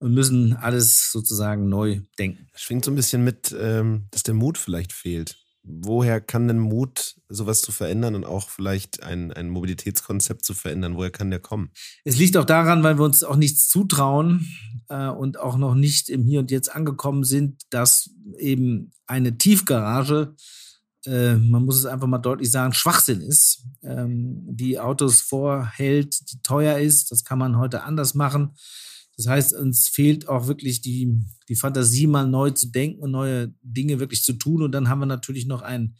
und 0.00 0.12
müssen 0.12 0.54
alles 0.54 1.10
sozusagen 1.12 1.68
neu 1.68 2.00
denken. 2.18 2.48
Das 2.52 2.62
schwingt 2.62 2.84
so 2.84 2.90
ein 2.90 2.96
bisschen 2.96 3.22
mit, 3.22 3.54
ähm, 3.58 4.08
dass 4.10 4.24
der 4.24 4.34
Mut 4.34 4.58
vielleicht 4.58 4.92
fehlt 4.92 5.36
woher 5.68 6.20
kann 6.20 6.48
denn 6.48 6.58
Mut, 6.58 7.16
sowas 7.28 7.60
zu 7.60 7.72
verändern 7.72 8.14
und 8.14 8.24
auch 8.24 8.48
vielleicht 8.48 9.02
ein, 9.02 9.32
ein 9.32 9.50
Mobilitätskonzept 9.50 10.44
zu 10.44 10.54
verändern? 10.54 10.96
Woher 10.96 11.10
kann 11.10 11.30
der 11.30 11.40
kommen? 11.40 11.70
Es 12.04 12.16
liegt 12.16 12.36
auch 12.36 12.44
daran, 12.44 12.82
weil 12.82 12.98
wir 12.98 13.04
uns 13.04 13.22
auch 13.22 13.36
nichts 13.36 13.68
zutrauen 13.68 14.46
äh, 14.88 15.08
und 15.08 15.38
auch 15.38 15.56
noch 15.56 15.74
nicht 15.74 16.08
im 16.08 16.24
Hier 16.24 16.40
und 16.40 16.50
Jetzt 16.50 16.74
angekommen 16.74 17.24
sind, 17.24 17.62
dass 17.70 18.10
eben 18.38 18.92
eine 19.06 19.36
Tiefgarage, 19.36 20.34
äh, 21.06 21.34
man 21.36 21.64
muss 21.64 21.78
es 21.78 21.86
einfach 21.86 22.06
mal 22.06 22.18
deutlich 22.18 22.50
sagen, 22.50 22.72
Schwachsinn 22.72 23.20
ist, 23.20 23.66
ähm, 23.82 24.44
die 24.48 24.78
Autos 24.80 25.20
vorhält, 25.20 26.32
die 26.32 26.40
teuer 26.42 26.78
ist. 26.78 27.10
Das 27.10 27.24
kann 27.24 27.38
man 27.38 27.58
heute 27.58 27.82
anders 27.82 28.14
machen. 28.14 28.54
Das 29.18 29.26
heißt, 29.26 29.54
uns 29.54 29.88
fehlt 29.88 30.28
auch 30.28 30.46
wirklich 30.46 30.80
die, 30.80 31.12
die 31.48 31.56
Fantasie, 31.56 32.06
mal 32.06 32.26
neu 32.26 32.50
zu 32.50 32.70
denken 32.70 33.00
und 33.00 33.10
neue 33.10 33.52
Dinge 33.62 33.98
wirklich 33.98 34.22
zu 34.22 34.34
tun. 34.34 34.62
Und 34.62 34.70
dann 34.72 34.88
haben 34.88 35.00
wir 35.00 35.06
natürlich 35.06 35.46
noch 35.46 35.62
ein 35.62 35.96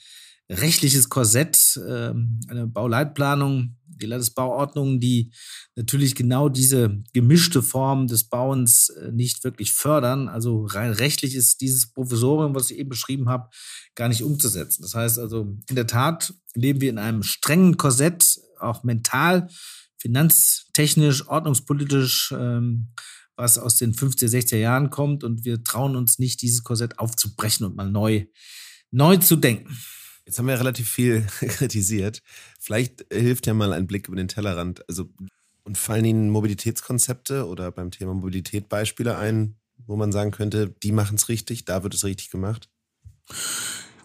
rechtliches 0.49 1.09
Korsett, 1.09 1.77
äh, 1.77 2.13
eine 2.49 2.69
Bauleitplanung, 2.69 3.77
die 3.87 4.07
Landesbauordnung, 4.07 5.01
die 5.01 5.33
natürlich 5.75 6.15
genau 6.15 6.49
diese 6.49 7.03
gemischte 7.13 7.61
Form 7.61 8.07
des 8.07 8.29
Bauens 8.29 8.91
äh, 8.91 9.11
nicht 9.11 9.43
wirklich 9.43 9.73
fördern. 9.73 10.29
Also 10.29 10.65
rein 10.67 10.93
rechtlich 10.93 11.35
ist 11.35 11.61
dieses 11.61 11.93
Provisorium, 11.93 12.55
was 12.55 12.71
ich 12.71 12.79
eben 12.79 12.89
beschrieben 12.89 13.29
habe, 13.29 13.49
gar 13.97 14.09
nicht 14.09 14.23
umzusetzen. 14.23 14.83
Das 14.83 14.95
heißt 14.95 15.19
also, 15.19 15.57
in 15.69 15.75
der 15.75 15.89
Tat 15.89 16.33
leben 16.55 16.81
wir 16.81 16.91
in 16.91 16.99
einem 16.99 17.25
strengen 17.25 17.77
Korsett, 17.77 18.39
auch 18.61 18.85
mental 18.85 19.49
finanztechnisch, 19.99 21.29
ordnungspolitisch, 21.29 22.33
ähm, 22.33 22.89
was 23.37 23.59
aus 23.59 23.77
den 23.77 23.95
50er, 23.95 24.29
60er 24.29 24.57
Jahren 24.57 24.91
kommt. 24.91 25.25
Und 25.25 25.45
wir 25.45 25.63
trauen 25.63 25.97
uns 25.97 26.19
nicht, 26.19 26.43
dieses 26.43 26.65
Korsett 26.65 26.99
aufzubrechen 26.99 27.67
und 27.67 27.77
mal 27.77 27.91
neu, 27.91 28.27
neu 28.91 29.17
zu 29.17 29.37
denken. 29.37 29.77
Jetzt 30.25 30.39
haben 30.39 30.47
wir 30.47 30.55
ja 30.55 30.59
relativ 30.59 30.89
viel 30.91 31.23
kritisiert. 31.41 32.23
Vielleicht 32.61 33.07
hilft 33.13 33.47
ja 33.47 33.55
mal 33.55 33.73
ein 33.73 33.87
Blick 33.87 34.09
über 34.09 34.17
den 34.17 34.29
Tellerrand. 34.29 34.87
Also, 34.89 35.09
und 35.65 35.79
fallen 35.79 36.05
Ihnen 36.05 36.31
Mobilitätskonzepte 36.31 37.47
oder 37.47 37.71
beim 37.71 37.91
Thema 37.91 38.15
Mobilität 38.15 38.69
Beispiele 38.69 39.17
ein, 39.17 39.57
wo 39.87 39.97
man 39.97 40.13
sagen 40.13 40.31
könnte, 40.31 40.75
die 40.83 40.93
machen 40.93 41.17
es 41.17 41.29
richtig, 41.29 41.65
da 41.65 41.83
wird 41.83 41.95
es 41.95 42.05
richtig 42.05 42.31
gemacht? 42.31 42.69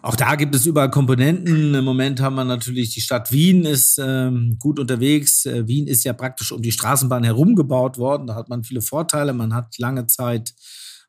Auch 0.04 0.16
da 0.16 0.34
gibt 0.34 0.54
es 0.54 0.66
überall 0.66 0.90
Komponenten. 0.90 1.72
Im 1.72 1.82
Moment 1.82 2.20
haben 2.20 2.34
wir 2.34 2.44
natürlich 2.44 2.90
die 2.90 3.00
Stadt 3.00 3.32
Wien 3.32 3.64
ist 3.64 3.98
ähm, 3.98 4.58
gut 4.58 4.78
unterwegs. 4.78 5.46
Äh, 5.46 5.66
Wien 5.66 5.86
ist 5.86 6.04
ja 6.04 6.12
praktisch 6.12 6.52
um 6.52 6.60
die 6.60 6.72
Straßenbahn 6.72 7.24
herum 7.24 7.56
gebaut 7.56 7.96
worden. 7.96 8.26
Da 8.26 8.34
hat 8.34 8.50
man 8.50 8.64
viele 8.64 8.82
Vorteile. 8.82 9.32
Man 9.32 9.54
hat 9.54 9.78
lange 9.78 10.06
Zeit 10.06 10.52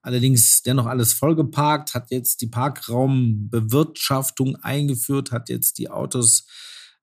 allerdings 0.01 0.62
dennoch 0.62 0.86
alles 0.86 1.12
vollgeparkt, 1.12 1.93
hat 1.93 2.10
jetzt 2.10 2.39
die 2.39 2.47
Parkraumbewirtschaftung 2.47 4.55
eingeführt, 4.62 5.34
hat 5.34 5.49
jetzt 5.49 5.77
die 5.77 5.89
Autos 5.89 6.47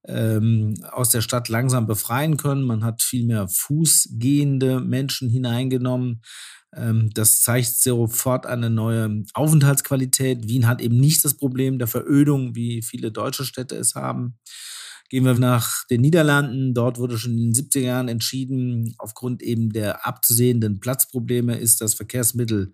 ähm, 0.06 0.74
aus 0.90 1.10
der 1.10 1.20
Stadt 1.20 1.48
langsam 1.48 1.86
befreien 1.86 2.36
können. 2.36 2.62
Man 2.62 2.84
hat 2.84 3.02
viel 3.02 3.24
mehr 3.24 3.48
fußgehende 3.48 4.80
Menschen 4.80 5.28
hineingenommen. 5.28 6.22
Ähm, 6.74 7.10
das 7.14 7.42
zeigt 7.42 7.76
sofort 7.76 8.46
eine 8.46 8.70
neue 8.70 9.24
Aufenthaltsqualität. 9.34 10.48
Wien 10.48 10.66
hat 10.66 10.80
eben 10.80 10.98
nicht 10.98 11.24
das 11.24 11.34
Problem 11.34 11.78
der 11.78 11.88
Verödung, 11.88 12.54
wie 12.54 12.82
viele 12.82 13.12
deutsche 13.12 13.44
Städte 13.44 13.76
es 13.76 13.94
haben. 13.94 14.38
Gehen 15.08 15.24
wir 15.24 15.34
nach 15.34 15.86
den 15.88 16.00
Niederlanden. 16.00 16.72
Dort 16.72 16.98
wurde 16.98 17.18
schon 17.18 17.32
in 17.32 17.52
den 17.52 17.54
70er 17.54 17.80
Jahren 17.80 18.08
entschieden, 18.08 18.94
aufgrund 18.98 19.42
eben 19.42 19.70
der 19.70 20.06
abzusehenden 20.06 20.80
Platzprobleme 20.80 21.58
ist 21.58 21.82
das 21.82 21.94
Verkehrsmittel 21.94 22.72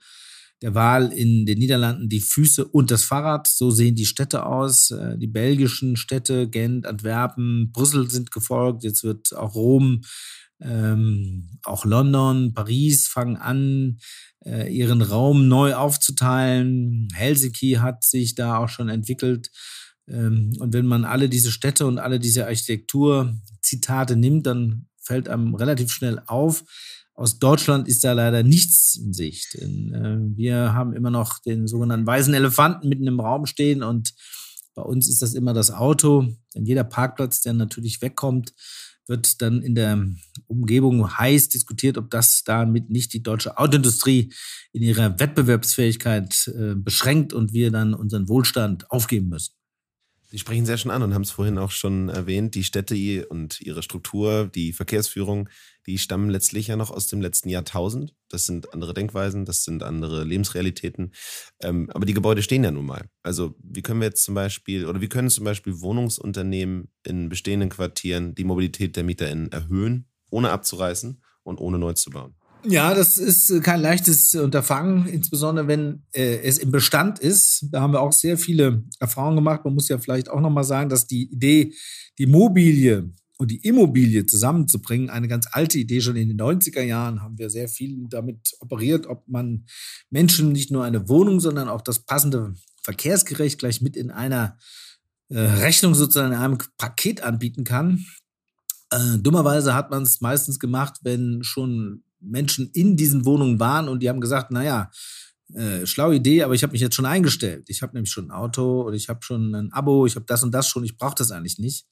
der 0.62 0.74
Wahl 0.74 1.12
in 1.12 1.46
den 1.46 1.58
Niederlanden 1.58 2.08
die 2.08 2.20
Füße 2.20 2.66
und 2.66 2.90
das 2.90 3.04
Fahrrad. 3.04 3.46
So 3.46 3.70
sehen 3.70 3.94
die 3.94 4.06
Städte 4.06 4.46
aus. 4.46 4.90
Äh, 4.90 5.18
die 5.18 5.26
belgischen 5.26 5.96
Städte, 5.96 6.48
Gent, 6.48 6.86
Antwerpen, 6.86 7.70
Brüssel 7.72 8.10
sind 8.10 8.30
gefolgt. 8.30 8.84
Jetzt 8.84 9.04
wird 9.04 9.34
auch 9.36 9.54
Rom 9.54 10.02
ähm, 10.60 11.58
auch 11.62 11.84
London, 11.84 12.52
Paris 12.54 13.06
fangen 13.06 13.36
an, 13.36 13.98
äh, 14.44 14.72
ihren 14.72 15.02
Raum 15.02 15.48
neu 15.48 15.74
aufzuteilen. 15.74 17.08
Helsinki 17.14 17.74
hat 17.74 18.04
sich 18.04 18.34
da 18.34 18.58
auch 18.58 18.68
schon 18.68 18.88
entwickelt. 18.88 19.50
Ähm, 20.08 20.52
und 20.58 20.72
wenn 20.72 20.86
man 20.86 21.04
alle 21.04 21.28
diese 21.28 21.52
Städte 21.52 21.86
und 21.86 21.98
alle 21.98 22.18
diese 22.18 22.46
Architekturzitate 22.46 24.16
nimmt, 24.16 24.46
dann 24.46 24.86
fällt 25.00 25.28
einem 25.28 25.54
relativ 25.54 25.92
schnell 25.92 26.20
auf, 26.26 26.64
aus 27.18 27.40
Deutschland 27.40 27.88
ist 27.88 28.04
da 28.04 28.12
leider 28.12 28.44
nichts 28.44 28.94
in 28.94 29.12
Sicht. 29.12 29.56
In, 29.56 29.92
äh, 29.92 30.36
wir 30.36 30.72
haben 30.72 30.94
immer 30.94 31.10
noch 31.10 31.40
den 31.40 31.66
sogenannten 31.66 32.06
weißen 32.06 32.32
Elefanten 32.32 32.88
mitten 32.88 33.08
im 33.08 33.18
Raum 33.18 33.46
stehen 33.46 33.82
und 33.82 34.14
bei 34.76 34.82
uns 34.82 35.08
ist 35.08 35.20
das 35.20 35.34
immer 35.34 35.52
das 35.52 35.72
Auto. 35.72 36.28
Denn 36.54 36.64
jeder 36.64 36.84
Parkplatz, 36.84 37.40
der 37.40 37.54
natürlich 37.54 38.00
wegkommt, 38.00 38.54
wird 39.08 39.42
dann 39.42 39.62
in 39.62 39.74
der 39.74 40.06
Umgebung 40.46 41.18
heiß 41.18 41.48
diskutiert, 41.48 41.98
ob 41.98 42.08
das 42.10 42.44
damit 42.44 42.88
nicht 42.88 43.12
die 43.14 43.22
deutsche 43.22 43.58
Autoindustrie 43.58 44.32
in 44.72 44.82
ihrer 44.82 45.18
Wettbewerbsfähigkeit 45.18 46.52
äh, 46.54 46.76
beschränkt 46.76 47.32
und 47.32 47.52
wir 47.52 47.72
dann 47.72 47.94
unseren 47.94 48.28
Wohlstand 48.28 48.88
aufgeben 48.92 49.30
müssen. 49.30 49.57
Sie 50.30 50.38
sprechen 50.38 50.66
sehr 50.66 50.76
schon 50.76 50.90
an 50.90 51.02
und 51.02 51.14
haben 51.14 51.22
es 51.22 51.30
vorhin 51.30 51.56
auch 51.56 51.70
schon 51.70 52.10
erwähnt, 52.10 52.54
die 52.54 52.62
Städte 52.62 53.26
und 53.28 53.62
ihre 53.62 53.82
Struktur, 53.82 54.50
die 54.54 54.74
Verkehrsführung, 54.74 55.48
die 55.86 55.96
stammen 55.96 56.28
letztlich 56.28 56.66
ja 56.66 56.76
noch 56.76 56.90
aus 56.90 57.06
dem 57.06 57.22
letzten 57.22 57.48
Jahrtausend. 57.48 58.14
Das 58.28 58.44
sind 58.44 58.74
andere 58.74 58.92
Denkweisen, 58.92 59.46
das 59.46 59.64
sind 59.64 59.82
andere 59.82 60.24
Lebensrealitäten. 60.24 61.14
Ähm, 61.62 61.88
aber 61.94 62.04
die 62.04 62.12
Gebäude 62.12 62.42
stehen 62.42 62.62
ja 62.62 62.70
nun 62.70 62.84
mal. 62.84 63.08
Also 63.22 63.54
wie 63.62 63.80
können 63.80 64.00
wir 64.00 64.08
jetzt 64.08 64.22
zum 64.22 64.34
Beispiel, 64.34 64.84
oder 64.84 65.00
wie 65.00 65.08
können 65.08 65.30
zum 65.30 65.44
Beispiel 65.44 65.80
Wohnungsunternehmen 65.80 66.90
in 67.06 67.30
bestehenden 67.30 67.70
Quartieren 67.70 68.34
die 68.34 68.44
Mobilität 68.44 68.96
der 68.96 69.04
MieterInnen 69.04 69.50
erhöhen, 69.50 70.10
ohne 70.30 70.50
abzureißen 70.50 71.22
und 71.42 71.58
ohne 71.58 71.78
neu 71.78 71.94
zu 71.94 72.10
bauen? 72.10 72.37
Ja, 72.64 72.92
das 72.92 73.18
ist 73.18 73.50
äh, 73.50 73.60
kein 73.60 73.80
leichtes 73.80 74.34
Unterfangen, 74.34 75.06
insbesondere 75.06 75.68
wenn 75.68 76.02
äh, 76.12 76.38
es 76.42 76.58
im 76.58 76.70
Bestand 76.70 77.18
ist. 77.18 77.66
Da 77.70 77.80
haben 77.80 77.92
wir 77.92 78.00
auch 78.00 78.12
sehr 78.12 78.36
viele 78.36 78.84
Erfahrungen 78.98 79.36
gemacht. 79.36 79.64
Man 79.64 79.74
muss 79.74 79.88
ja 79.88 79.98
vielleicht 79.98 80.28
auch 80.28 80.40
nochmal 80.40 80.64
sagen, 80.64 80.88
dass 80.90 81.06
die 81.06 81.30
Idee, 81.30 81.72
die 82.18 82.26
Mobilie 82.26 83.12
und 83.38 83.52
die 83.52 83.58
Immobilie 83.58 84.26
zusammenzubringen, 84.26 85.08
eine 85.08 85.28
ganz 85.28 85.46
alte 85.52 85.78
Idee. 85.78 86.00
Schon 86.00 86.16
in 86.16 86.28
den 86.28 86.40
90er 86.40 86.82
Jahren 86.82 87.22
haben 87.22 87.38
wir 87.38 87.48
sehr 87.48 87.68
viel 87.68 88.06
damit 88.08 88.56
operiert, 88.58 89.06
ob 89.06 89.28
man 89.28 89.66
Menschen 90.10 90.50
nicht 90.50 90.72
nur 90.72 90.84
eine 90.84 91.08
Wohnung, 91.08 91.38
sondern 91.38 91.68
auch 91.68 91.80
das 91.80 92.00
passende 92.00 92.54
Verkehrsgerecht 92.82 93.60
gleich 93.60 93.80
mit 93.80 93.96
in 93.96 94.10
einer 94.10 94.58
äh, 95.28 95.38
Rechnung 95.38 95.94
sozusagen 95.94 96.32
in 96.32 96.38
einem 96.38 96.58
Paket 96.76 97.22
anbieten 97.22 97.62
kann. 97.62 98.04
Äh, 98.90 99.18
dummerweise 99.18 99.74
hat 99.74 99.90
man 99.90 100.02
es 100.02 100.20
meistens 100.20 100.58
gemacht, 100.58 101.00
wenn 101.02 101.44
schon 101.44 102.02
Menschen 102.20 102.70
in 102.72 102.96
diesen 102.96 103.24
Wohnungen 103.24 103.60
waren 103.60 103.88
und 103.88 104.02
die 104.02 104.08
haben 104.08 104.20
gesagt, 104.20 104.50
naja, 104.50 104.90
äh, 105.54 105.86
schlaue 105.86 106.16
Idee, 106.16 106.42
aber 106.42 106.54
ich 106.54 106.62
habe 106.62 106.72
mich 106.72 106.80
jetzt 106.80 106.94
schon 106.94 107.06
eingestellt. 107.06 107.68
Ich 107.68 107.82
habe 107.82 107.94
nämlich 107.94 108.12
schon 108.12 108.26
ein 108.26 108.30
Auto 108.30 108.82
oder 108.82 108.94
ich 108.94 109.08
habe 109.08 109.20
schon 109.22 109.54
ein 109.54 109.72
Abo, 109.72 110.06
ich 110.06 110.14
habe 110.16 110.26
das 110.26 110.42
und 110.42 110.52
das 110.52 110.68
schon, 110.68 110.84
ich 110.84 110.96
brauche 110.96 111.14
das 111.14 111.30
eigentlich 111.30 111.58
nicht. 111.58 111.86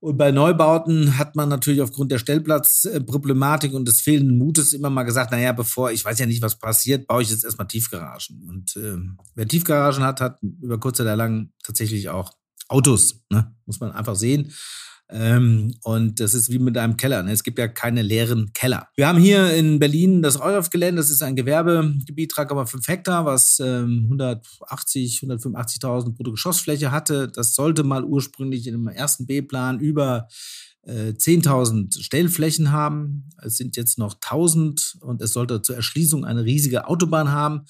Und 0.00 0.16
bei 0.16 0.32
Neubauten 0.32 1.16
hat 1.16 1.36
man 1.36 1.48
natürlich 1.48 1.80
aufgrund 1.80 2.10
der 2.10 2.18
Stellplatzproblematik 2.18 3.72
und 3.72 3.86
des 3.86 4.00
fehlenden 4.00 4.36
Mutes 4.36 4.72
immer 4.72 4.90
mal 4.90 5.04
gesagt, 5.04 5.30
naja, 5.30 5.52
bevor, 5.52 5.92
ich 5.92 6.04
weiß 6.04 6.18
ja 6.18 6.26
nicht, 6.26 6.42
was 6.42 6.58
passiert, 6.58 7.06
baue 7.06 7.22
ich 7.22 7.30
jetzt 7.30 7.44
erstmal 7.44 7.68
Tiefgaragen. 7.68 8.42
Und 8.48 8.76
äh, 8.76 8.98
wer 9.36 9.46
Tiefgaragen 9.46 10.02
hat, 10.02 10.20
hat 10.20 10.40
über 10.42 10.80
kurz 10.80 10.98
oder 10.98 11.14
lang 11.14 11.52
tatsächlich 11.62 12.08
auch 12.08 12.32
Autos, 12.66 13.22
ne? 13.30 13.54
muss 13.64 13.78
man 13.78 13.92
einfach 13.92 14.16
sehen. 14.16 14.52
Ähm, 15.12 15.74
und 15.82 16.20
das 16.20 16.32
ist 16.32 16.50
wie 16.50 16.58
mit 16.58 16.76
einem 16.78 16.96
Keller. 16.96 17.22
Ne? 17.22 17.32
Es 17.32 17.42
gibt 17.42 17.58
ja 17.58 17.68
keine 17.68 18.02
leeren 18.02 18.52
Keller. 18.54 18.88
Wir 18.96 19.06
haben 19.06 19.18
hier 19.18 19.52
in 19.52 19.78
Berlin 19.78 20.22
das 20.22 20.40
Euref-Gelände. 20.40 21.00
Das 21.00 21.10
ist 21.10 21.22
ein 21.22 21.36
Gewerbegebiet, 21.36 22.32
3,5 22.32 22.88
Hektar, 22.88 23.26
was 23.26 23.60
ähm, 23.60 24.04
180, 24.04 25.20
185.000 25.20 26.14
Bruttogeschossfläche 26.14 26.90
hatte. 26.90 27.28
Das 27.28 27.54
sollte 27.54 27.82
mal 27.82 28.04
ursprünglich 28.04 28.66
in 28.66 28.72
dem 28.72 28.88
ersten 28.88 29.26
B-Plan 29.26 29.80
über 29.80 30.28
äh, 30.84 31.10
10.000 31.10 32.02
Stellflächen 32.02 32.72
haben. 32.72 33.28
Es 33.42 33.56
sind 33.56 33.76
jetzt 33.76 33.98
noch 33.98 34.18
1.000 34.18 34.98
und 35.00 35.20
es 35.20 35.32
sollte 35.32 35.62
zur 35.62 35.76
Erschließung 35.76 36.24
eine 36.24 36.44
riesige 36.44 36.88
Autobahn 36.88 37.30
haben. 37.30 37.66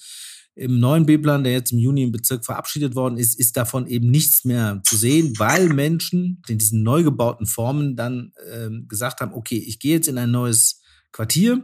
Im 0.55 0.79
neuen 0.79 1.05
B-Plan, 1.07 1.43
der 1.43 1.53
jetzt 1.53 1.71
im 1.71 1.79
Juni 1.79 2.03
im 2.03 2.11
Bezirk 2.11 2.45
verabschiedet 2.45 2.95
worden 2.95 3.17
ist, 3.17 3.39
ist 3.39 3.57
davon 3.57 3.87
eben 3.87 4.11
nichts 4.11 4.45
mehr 4.45 4.81
zu 4.83 4.95
sehen, 4.95 5.33
weil 5.39 5.69
Menschen 5.69 6.43
in 6.47 6.59
diesen 6.59 6.83
neu 6.83 7.01
gebauten 7.01 7.47
Formen 7.47 7.95
dann 7.95 8.33
äh, 8.51 8.69
gesagt 8.87 9.21
haben, 9.21 9.33
okay, 9.33 9.57
ich 9.57 9.79
gehe 9.79 9.95
jetzt 9.95 10.07
in 10.07 10.17
ein 10.19 10.29
neues 10.29 10.81
Quartier. 11.11 11.63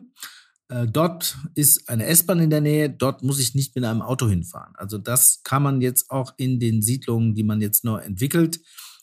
Äh, 0.70 0.88
dort 0.88 1.38
ist 1.54 1.88
eine 1.88 2.06
S-Bahn 2.06 2.40
in 2.40 2.50
der 2.50 2.62
Nähe, 2.62 2.90
dort 2.90 3.22
muss 3.22 3.40
ich 3.40 3.54
nicht 3.54 3.76
mit 3.76 3.86
einem 3.86 4.02
Auto 4.02 4.28
hinfahren. 4.28 4.74
Also 4.76 4.98
das 4.98 5.42
kann 5.44 5.62
man 5.62 5.82
jetzt 5.82 6.10
auch 6.10 6.34
in 6.38 6.60
den 6.60 6.82
Siedlungen, 6.82 7.36
die 7.36 7.44
man 7.44 7.62
jetzt 7.62 7.84
neu 7.84 8.00
entwickelt, 8.00 8.60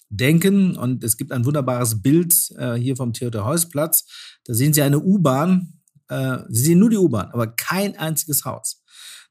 denken. 0.09 0.77
Und 0.77 1.05
es 1.05 1.17
gibt 1.17 1.31
ein 1.31 1.45
wunderbares 1.45 2.03
Bild 2.03 2.35
äh, 2.57 2.75
hier 2.75 2.97
vom 2.97 3.13
Theodor-Heuss-Platz. 3.13 4.07
Da 4.45 4.55
sehen 4.55 4.73
Sie 4.73 4.83
eine 4.83 5.01
U-Bahn. 5.01 5.81
Äh, 6.09 6.39
Sie 6.49 6.65
sehen 6.65 6.79
nur 6.79 6.91
die 6.91 6.99
U-Bahn, 6.99 7.31
aber 7.33 7.49
kein 7.49 7.97
einziges 7.97 8.45
Haus. 8.45 8.83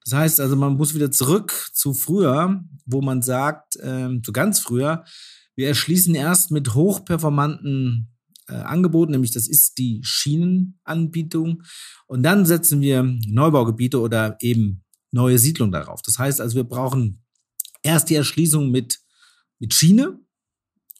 Das 0.05 0.13
heißt 0.13 0.39
also, 0.39 0.55
man 0.55 0.77
muss 0.77 0.93
wieder 0.93 1.11
zurück 1.11 1.69
zu 1.73 1.93
früher, 1.93 2.63
wo 2.85 3.01
man 3.01 3.21
sagt, 3.21 3.75
äh, 3.77 4.09
zu 4.21 4.31
ganz 4.31 4.59
früher, 4.59 5.03
wir 5.55 5.67
erschließen 5.67 6.13
erst 6.13 6.51
mit 6.51 6.75
hochperformanten 6.75 8.15
äh, 8.47 8.53
Angeboten, 8.53 9.13
nämlich 9.13 9.31
das 9.31 9.47
ist 9.47 9.77
die 9.77 10.01
Schienenanbietung. 10.03 11.63
Und 12.07 12.23
dann 12.23 12.45
setzen 12.45 12.81
wir 12.81 13.03
Neubaugebiete 13.03 13.99
oder 13.99 14.37
eben 14.41 14.83
neue 15.11 15.39
Siedlungen 15.39 15.71
darauf. 15.71 16.01
Das 16.03 16.19
heißt 16.19 16.41
also, 16.41 16.55
wir 16.55 16.65
brauchen 16.65 17.23
erst 17.81 18.09
die 18.09 18.15
Erschließung 18.15 18.69
mit, 18.69 18.99
mit 19.59 19.73
Schiene, 19.73 20.19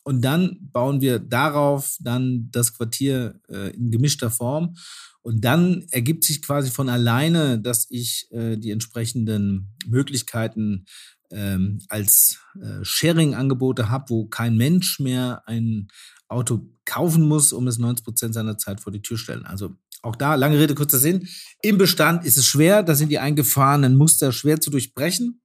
und 0.05 0.21
dann 0.21 0.59
bauen 0.71 1.01
wir 1.01 1.17
darauf 1.17 1.97
dann 1.99 2.49
das 2.51 2.73
Quartier 2.73 3.39
äh, 3.49 3.75
in 3.75 3.89
gemischter 3.89 4.29
Form. 4.29 4.75
Und 5.23 5.43
dann 5.43 5.83
ergibt 5.89 6.23
sich 6.23 6.43
quasi 6.43 6.69
von 6.69 6.89
alleine, 6.89 7.59
dass 7.59 7.87
ich 7.89 8.27
äh, 8.31 8.55
die 8.55 8.69
entsprechenden 8.69 9.75
Möglichkeiten 9.87 10.85
ähm, 11.31 11.79
als 11.89 12.37
äh, 12.61 12.83
Sharing-Angebote 12.83 13.89
habe, 13.89 14.11
wo 14.11 14.27
kein 14.27 14.57
Mensch 14.57 14.99
mehr 14.99 15.41
ein 15.47 15.87
Auto 16.27 16.69
kaufen 16.85 17.23
muss, 17.23 17.51
um 17.51 17.67
es 17.67 17.79
90 17.79 18.05
Prozent 18.05 18.33
seiner 18.35 18.59
Zeit 18.59 18.81
vor 18.81 18.93
die 18.93 19.01
Tür 19.01 19.17
stellen. 19.17 19.47
Also 19.47 19.75
auch 20.03 20.15
da, 20.15 20.35
lange 20.35 20.59
Rede, 20.59 20.75
kurzer 20.75 20.99
Sinn. 20.99 21.27
Im 21.63 21.79
Bestand 21.79 22.25
ist 22.25 22.37
es 22.37 22.45
schwer, 22.45 22.83
da 22.83 22.93
sind 22.93 23.09
die 23.09 23.17
eingefahrenen 23.17 23.95
Muster 23.95 24.31
schwer 24.31 24.61
zu 24.61 24.69
durchbrechen. 24.69 25.41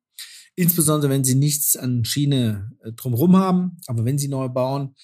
Insbesondere, 0.57 1.11
wenn 1.11 1.25
Sie 1.25 1.35
nichts 1.35 1.77
an 1.77 2.05
Schiene 2.05 2.73
äh, 2.83 2.93
drumherum 2.93 3.37
haben. 3.37 3.77
Aber 3.87 4.05
wenn 4.05 4.19
Sie 4.19 4.29
neu 4.29 4.49
bauen, 4.49 4.95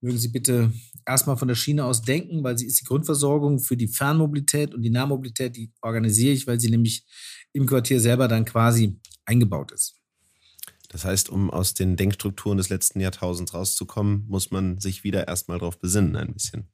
mögen 0.00 0.18
Sie 0.18 0.28
bitte 0.28 0.72
erstmal 1.06 1.36
von 1.36 1.48
der 1.48 1.54
Schiene 1.54 1.84
aus 1.84 2.02
denken, 2.02 2.42
weil 2.42 2.58
sie 2.58 2.66
ist 2.66 2.80
die 2.80 2.84
Grundversorgung 2.84 3.60
für 3.60 3.76
die 3.76 3.88
Fernmobilität 3.88 4.74
und 4.74 4.82
die 4.82 4.90
Nahmobilität, 4.90 5.56
die 5.56 5.72
organisiere 5.82 6.32
ich, 6.32 6.46
weil 6.46 6.60
sie 6.60 6.70
nämlich 6.70 7.04
im 7.52 7.66
Quartier 7.66 8.00
selber 8.00 8.28
dann 8.28 8.44
quasi 8.44 8.98
eingebaut 9.24 9.72
ist. 9.72 9.96
Das 10.88 11.04
heißt, 11.04 11.28
um 11.28 11.50
aus 11.50 11.74
den 11.74 11.96
Denkstrukturen 11.96 12.56
des 12.56 12.68
letzten 12.68 13.00
Jahrtausends 13.00 13.52
rauszukommen, 13.52 14.26
muss 14.28 14.50
man 14.50 14.78
sich 14.78 15.02
wieder 15.02 15.26
erstmal 15.26 15.58
darauf 15.58 15.78
besinnen, 15.80 16.16
ein 16.16 16.32
bisschen. 16.32 16.68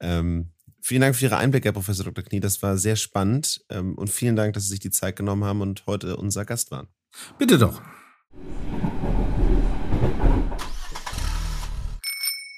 Ähm, 0.00 0.52
vielen 0.80 1.02
Dank 1.02 1.16
für 1.16 1.26
Ihre 1.26 1.36
Einblicke, 1.36 1.66
Herr 1.66 1.74
Professor 1.74 2.06
Dr. 2.06 2.24
Knie. 2.24 2.40
Das 2.40 2.62
war 2.62 2.78
sehr 2.78 2.96
spannend. 2.96 3.62
Ähm, 3.68 3.94
und 3.96 4.08
vielen 4.08 4.36
Dank, 4.36 4.54
dass 4.54 4.64
Sie 4.64 4.70
sich 4.70 4.80
die 4.80 4.90
Zeit 4.90 5.16
genommen 5.16 5.44
haben 5.44 5.60
und 5.60 5.84
heute 5.86 6.16
unser 6.16 6.46
Gast 6.46 6.70
waren. 6.70 6.88
Bitte 7.38 7.58
doch. 7.58 7.80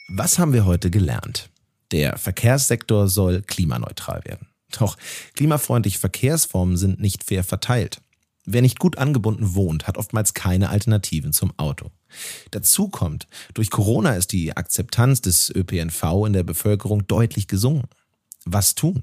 Was 0.09 0.38
haben 0.38 0.53
wir 0.53 0.64
heute 0.64 0.90
gelernt? 0.90 1.51
Der 1.92 2.18
Verkehrssektor 2.18 3.09
soll 3.09 3.42
klimaneutral 3.42 4.25
werden. 4.25 4.49
Doch 4.79 4.97
klimafreundliche 5.35 5.99
Verkehrsformen 5.99 6.77
sind 6.77 7.01
nicht 7.01 7.25
fair 7.25 7.44
verteilt. 7.44 8.01
Wer 8.44 8.62
nicht 8.62 8.79
gut 8.79 8.99
angebunden 8.99 9.55
wohnt, 9.55 9.87
hat 9.87 9.99
oftmals 9.99 10.33
keine 10.33 10.71
Alternativen 10.71 11.33
zum 11.33 11.53
Auto. 11.59 11.90
Dazu 12.51 12.88
kommt, 12.88 13.29
durch 13.53 13.71
Corona 13.71 14.14
ist 14.14 14.33
die 14.33 14.57
Akzeptanz 14.57 15.21
des 15.21 15.51
ÖPNV 15.55 16.27
in 16.27 16.33
der 16.33 16.44
Bevölkerung 16.44 17.07
deutlich 17.07 17.47
gesunken. 17.47 17.88
Was 18.44 18.75
tun? 18.75 19.03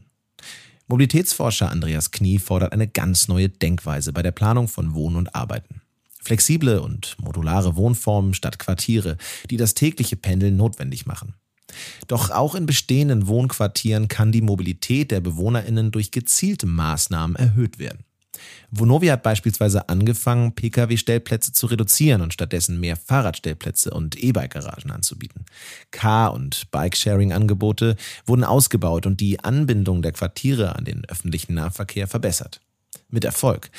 Mobilitätsforscher 0.87 1.71
Andreas 1.71 2.11
Knie 2.11 2.37
fordert 2.37 2.71
eine 2.71 2.87
ganz 2.87 3.27
neue 3.27 3.49
Denkweise 3.49 4.13
bei 4.13 4.21
der 4.21 4.31
Planung 4.31 4.67
von 4.67 4.93
Wohnen 4.93 5.15
und 5.15 5.33
Arbeiten. 5.33 5.81
Flexible 6.21 6.79
und 6.79 7.15
modulare 7.19 7.75
Wohnformen 7.75 8.33
statt 8.33 8.59
Quartiere, 8.59 9.17
die 9.49 9.57
das 9.57 9.73
tägliche 9.73 10.15
Pendeln 10.15 10.57
notwendig 10.57 11.05
machen. 11.05 11.33
Doch 12.07 12.29
auch 12.29 12.53
in 12.53 12.67
bestehenden 12.67 13.27
Wohnquartieren 13.27 14.07
kann 14.07 14.31
die 14.31 14.41
Mobilität 14.41 15.11
der 15.11 15.21
Bewohnerinnen 15.21 15.91
durch 15.91 16.11
gezielte 16.11 16.67
Maßnahmen 16.67 17.35
erhöht 17.35 17.79
werden. 17.79 18.05
Vonovia 18.71 19.13
hat 19.13 19.23
beispielsweise 19.23 19.89
angefangen, 19.89 20.53
Pkw-Stellplätze 20.53 21.51
zu 21.51 21.67
reduzieren 21.67 22.21
und 22.21 22.33
stattdessen 22.33 22.79
mehr 22.79 22.95
Fahrradstellplätze 22.95 23.91
und 23.91 24.21
E-Bike-Garagen 24.21 24.91
anzubieten. 24.91 25.45
Car- 25.91 26.33
und 26.33 26.69
Bike-Sharing-Angebote 26.71 27.95
wurden 28.25 28.43
ausgebaut 28.43 29.05
und 29.05 29.21
die 29.21 29.39
Anbindung 29.39 30.01
der 30.01 30.11
Quartiere 30.11 30.75
an 30.75 30.85
den 30.85 31.05
öffentlichen 31.05 31.53
Nahverkehr 31.53 32.07
verbessert. 32.07 32.61
Mit 33.09 33.23
Erfolg. 33.23 33.69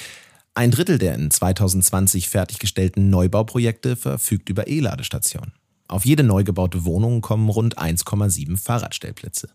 Ein 0.54 0.70
Drittel 0.70 0.98
der 0.98 1.14
in 1.14 1.30
2020 1.30 2.30
fertiggestellten 2.30 3.10
Neubauprojekte 3.10 3.96
verfügt 3.96 4.48
über 4.48 4.68
E-Ladestationen. 4.68 5.52
Auf 5.88 6.04
jede 6.04 6.22
neu 6.22 6.44
gebaute 6.44 6.84
Wohnung 6.84 7.20
kommen 7.20 7.48
rund 7.48 7.78
1,7 7.78 8.56
Fahrradstellplätze. 8.56 9.50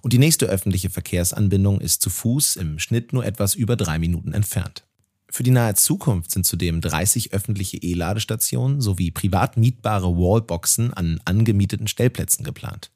Und 0.00 0.12
die 0.12 0.18
nächste 0.18 0.46
öffentliche 0.46 0.90
Verkehrsanbindung 0.90 1.80
ist 1.80 2.02
zu 2.02 2.10
Fuß 2.10 2.56
im 2.56 2.78
Schnitt 2.78 3.12
nur 3.12 3.24
etwas 3.24 3.54
über 3.54 3.76
drei 3.76 3.98
Minuten 3.98 4.32
entfernt. 4.32 4.84
Für 5.32 5.42
die 5.42 5.50
nahe 5.50 5.74
Zukunft 5.74 6.30
sind 6.30 6.44
zudem 6.44 6.82
30 6.82 7.32
öffentliche 7.32 7.78
E-Ladestationen 7.78 8.82
sowie 8.82 9.10
privat 9.10 9.56
mietbare 9.56 10.14
Wallboxen 10.14 10.92
an 10.92 11.22
angemieteten 11.24 11.86
Stellplätzen 11.86 12.44
geplant. 12.44 12.90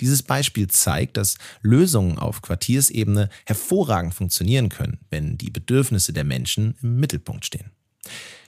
Dieses 0.00 0.22
Beispiel 0.22 0.68
zeigt, 0.68 1.18
dass 1.18 1.36
Lösungen 1.60 2.16
auf 2.16 2.40
Quartiersebene 2.40 3.28
hervorragend 3.44 4.14
funktionieren 4.14 4.70
können, 4.70 5.00
wenn 5.10 5.36
die 5.36 5.50
Bedürfnisse 5.50 6.14
der 6.14 6.24
Menschen 6.24 6.76
im 6.80 6.98
Mittelpunkt 6.98 7.44
stehen. 7.44 7.72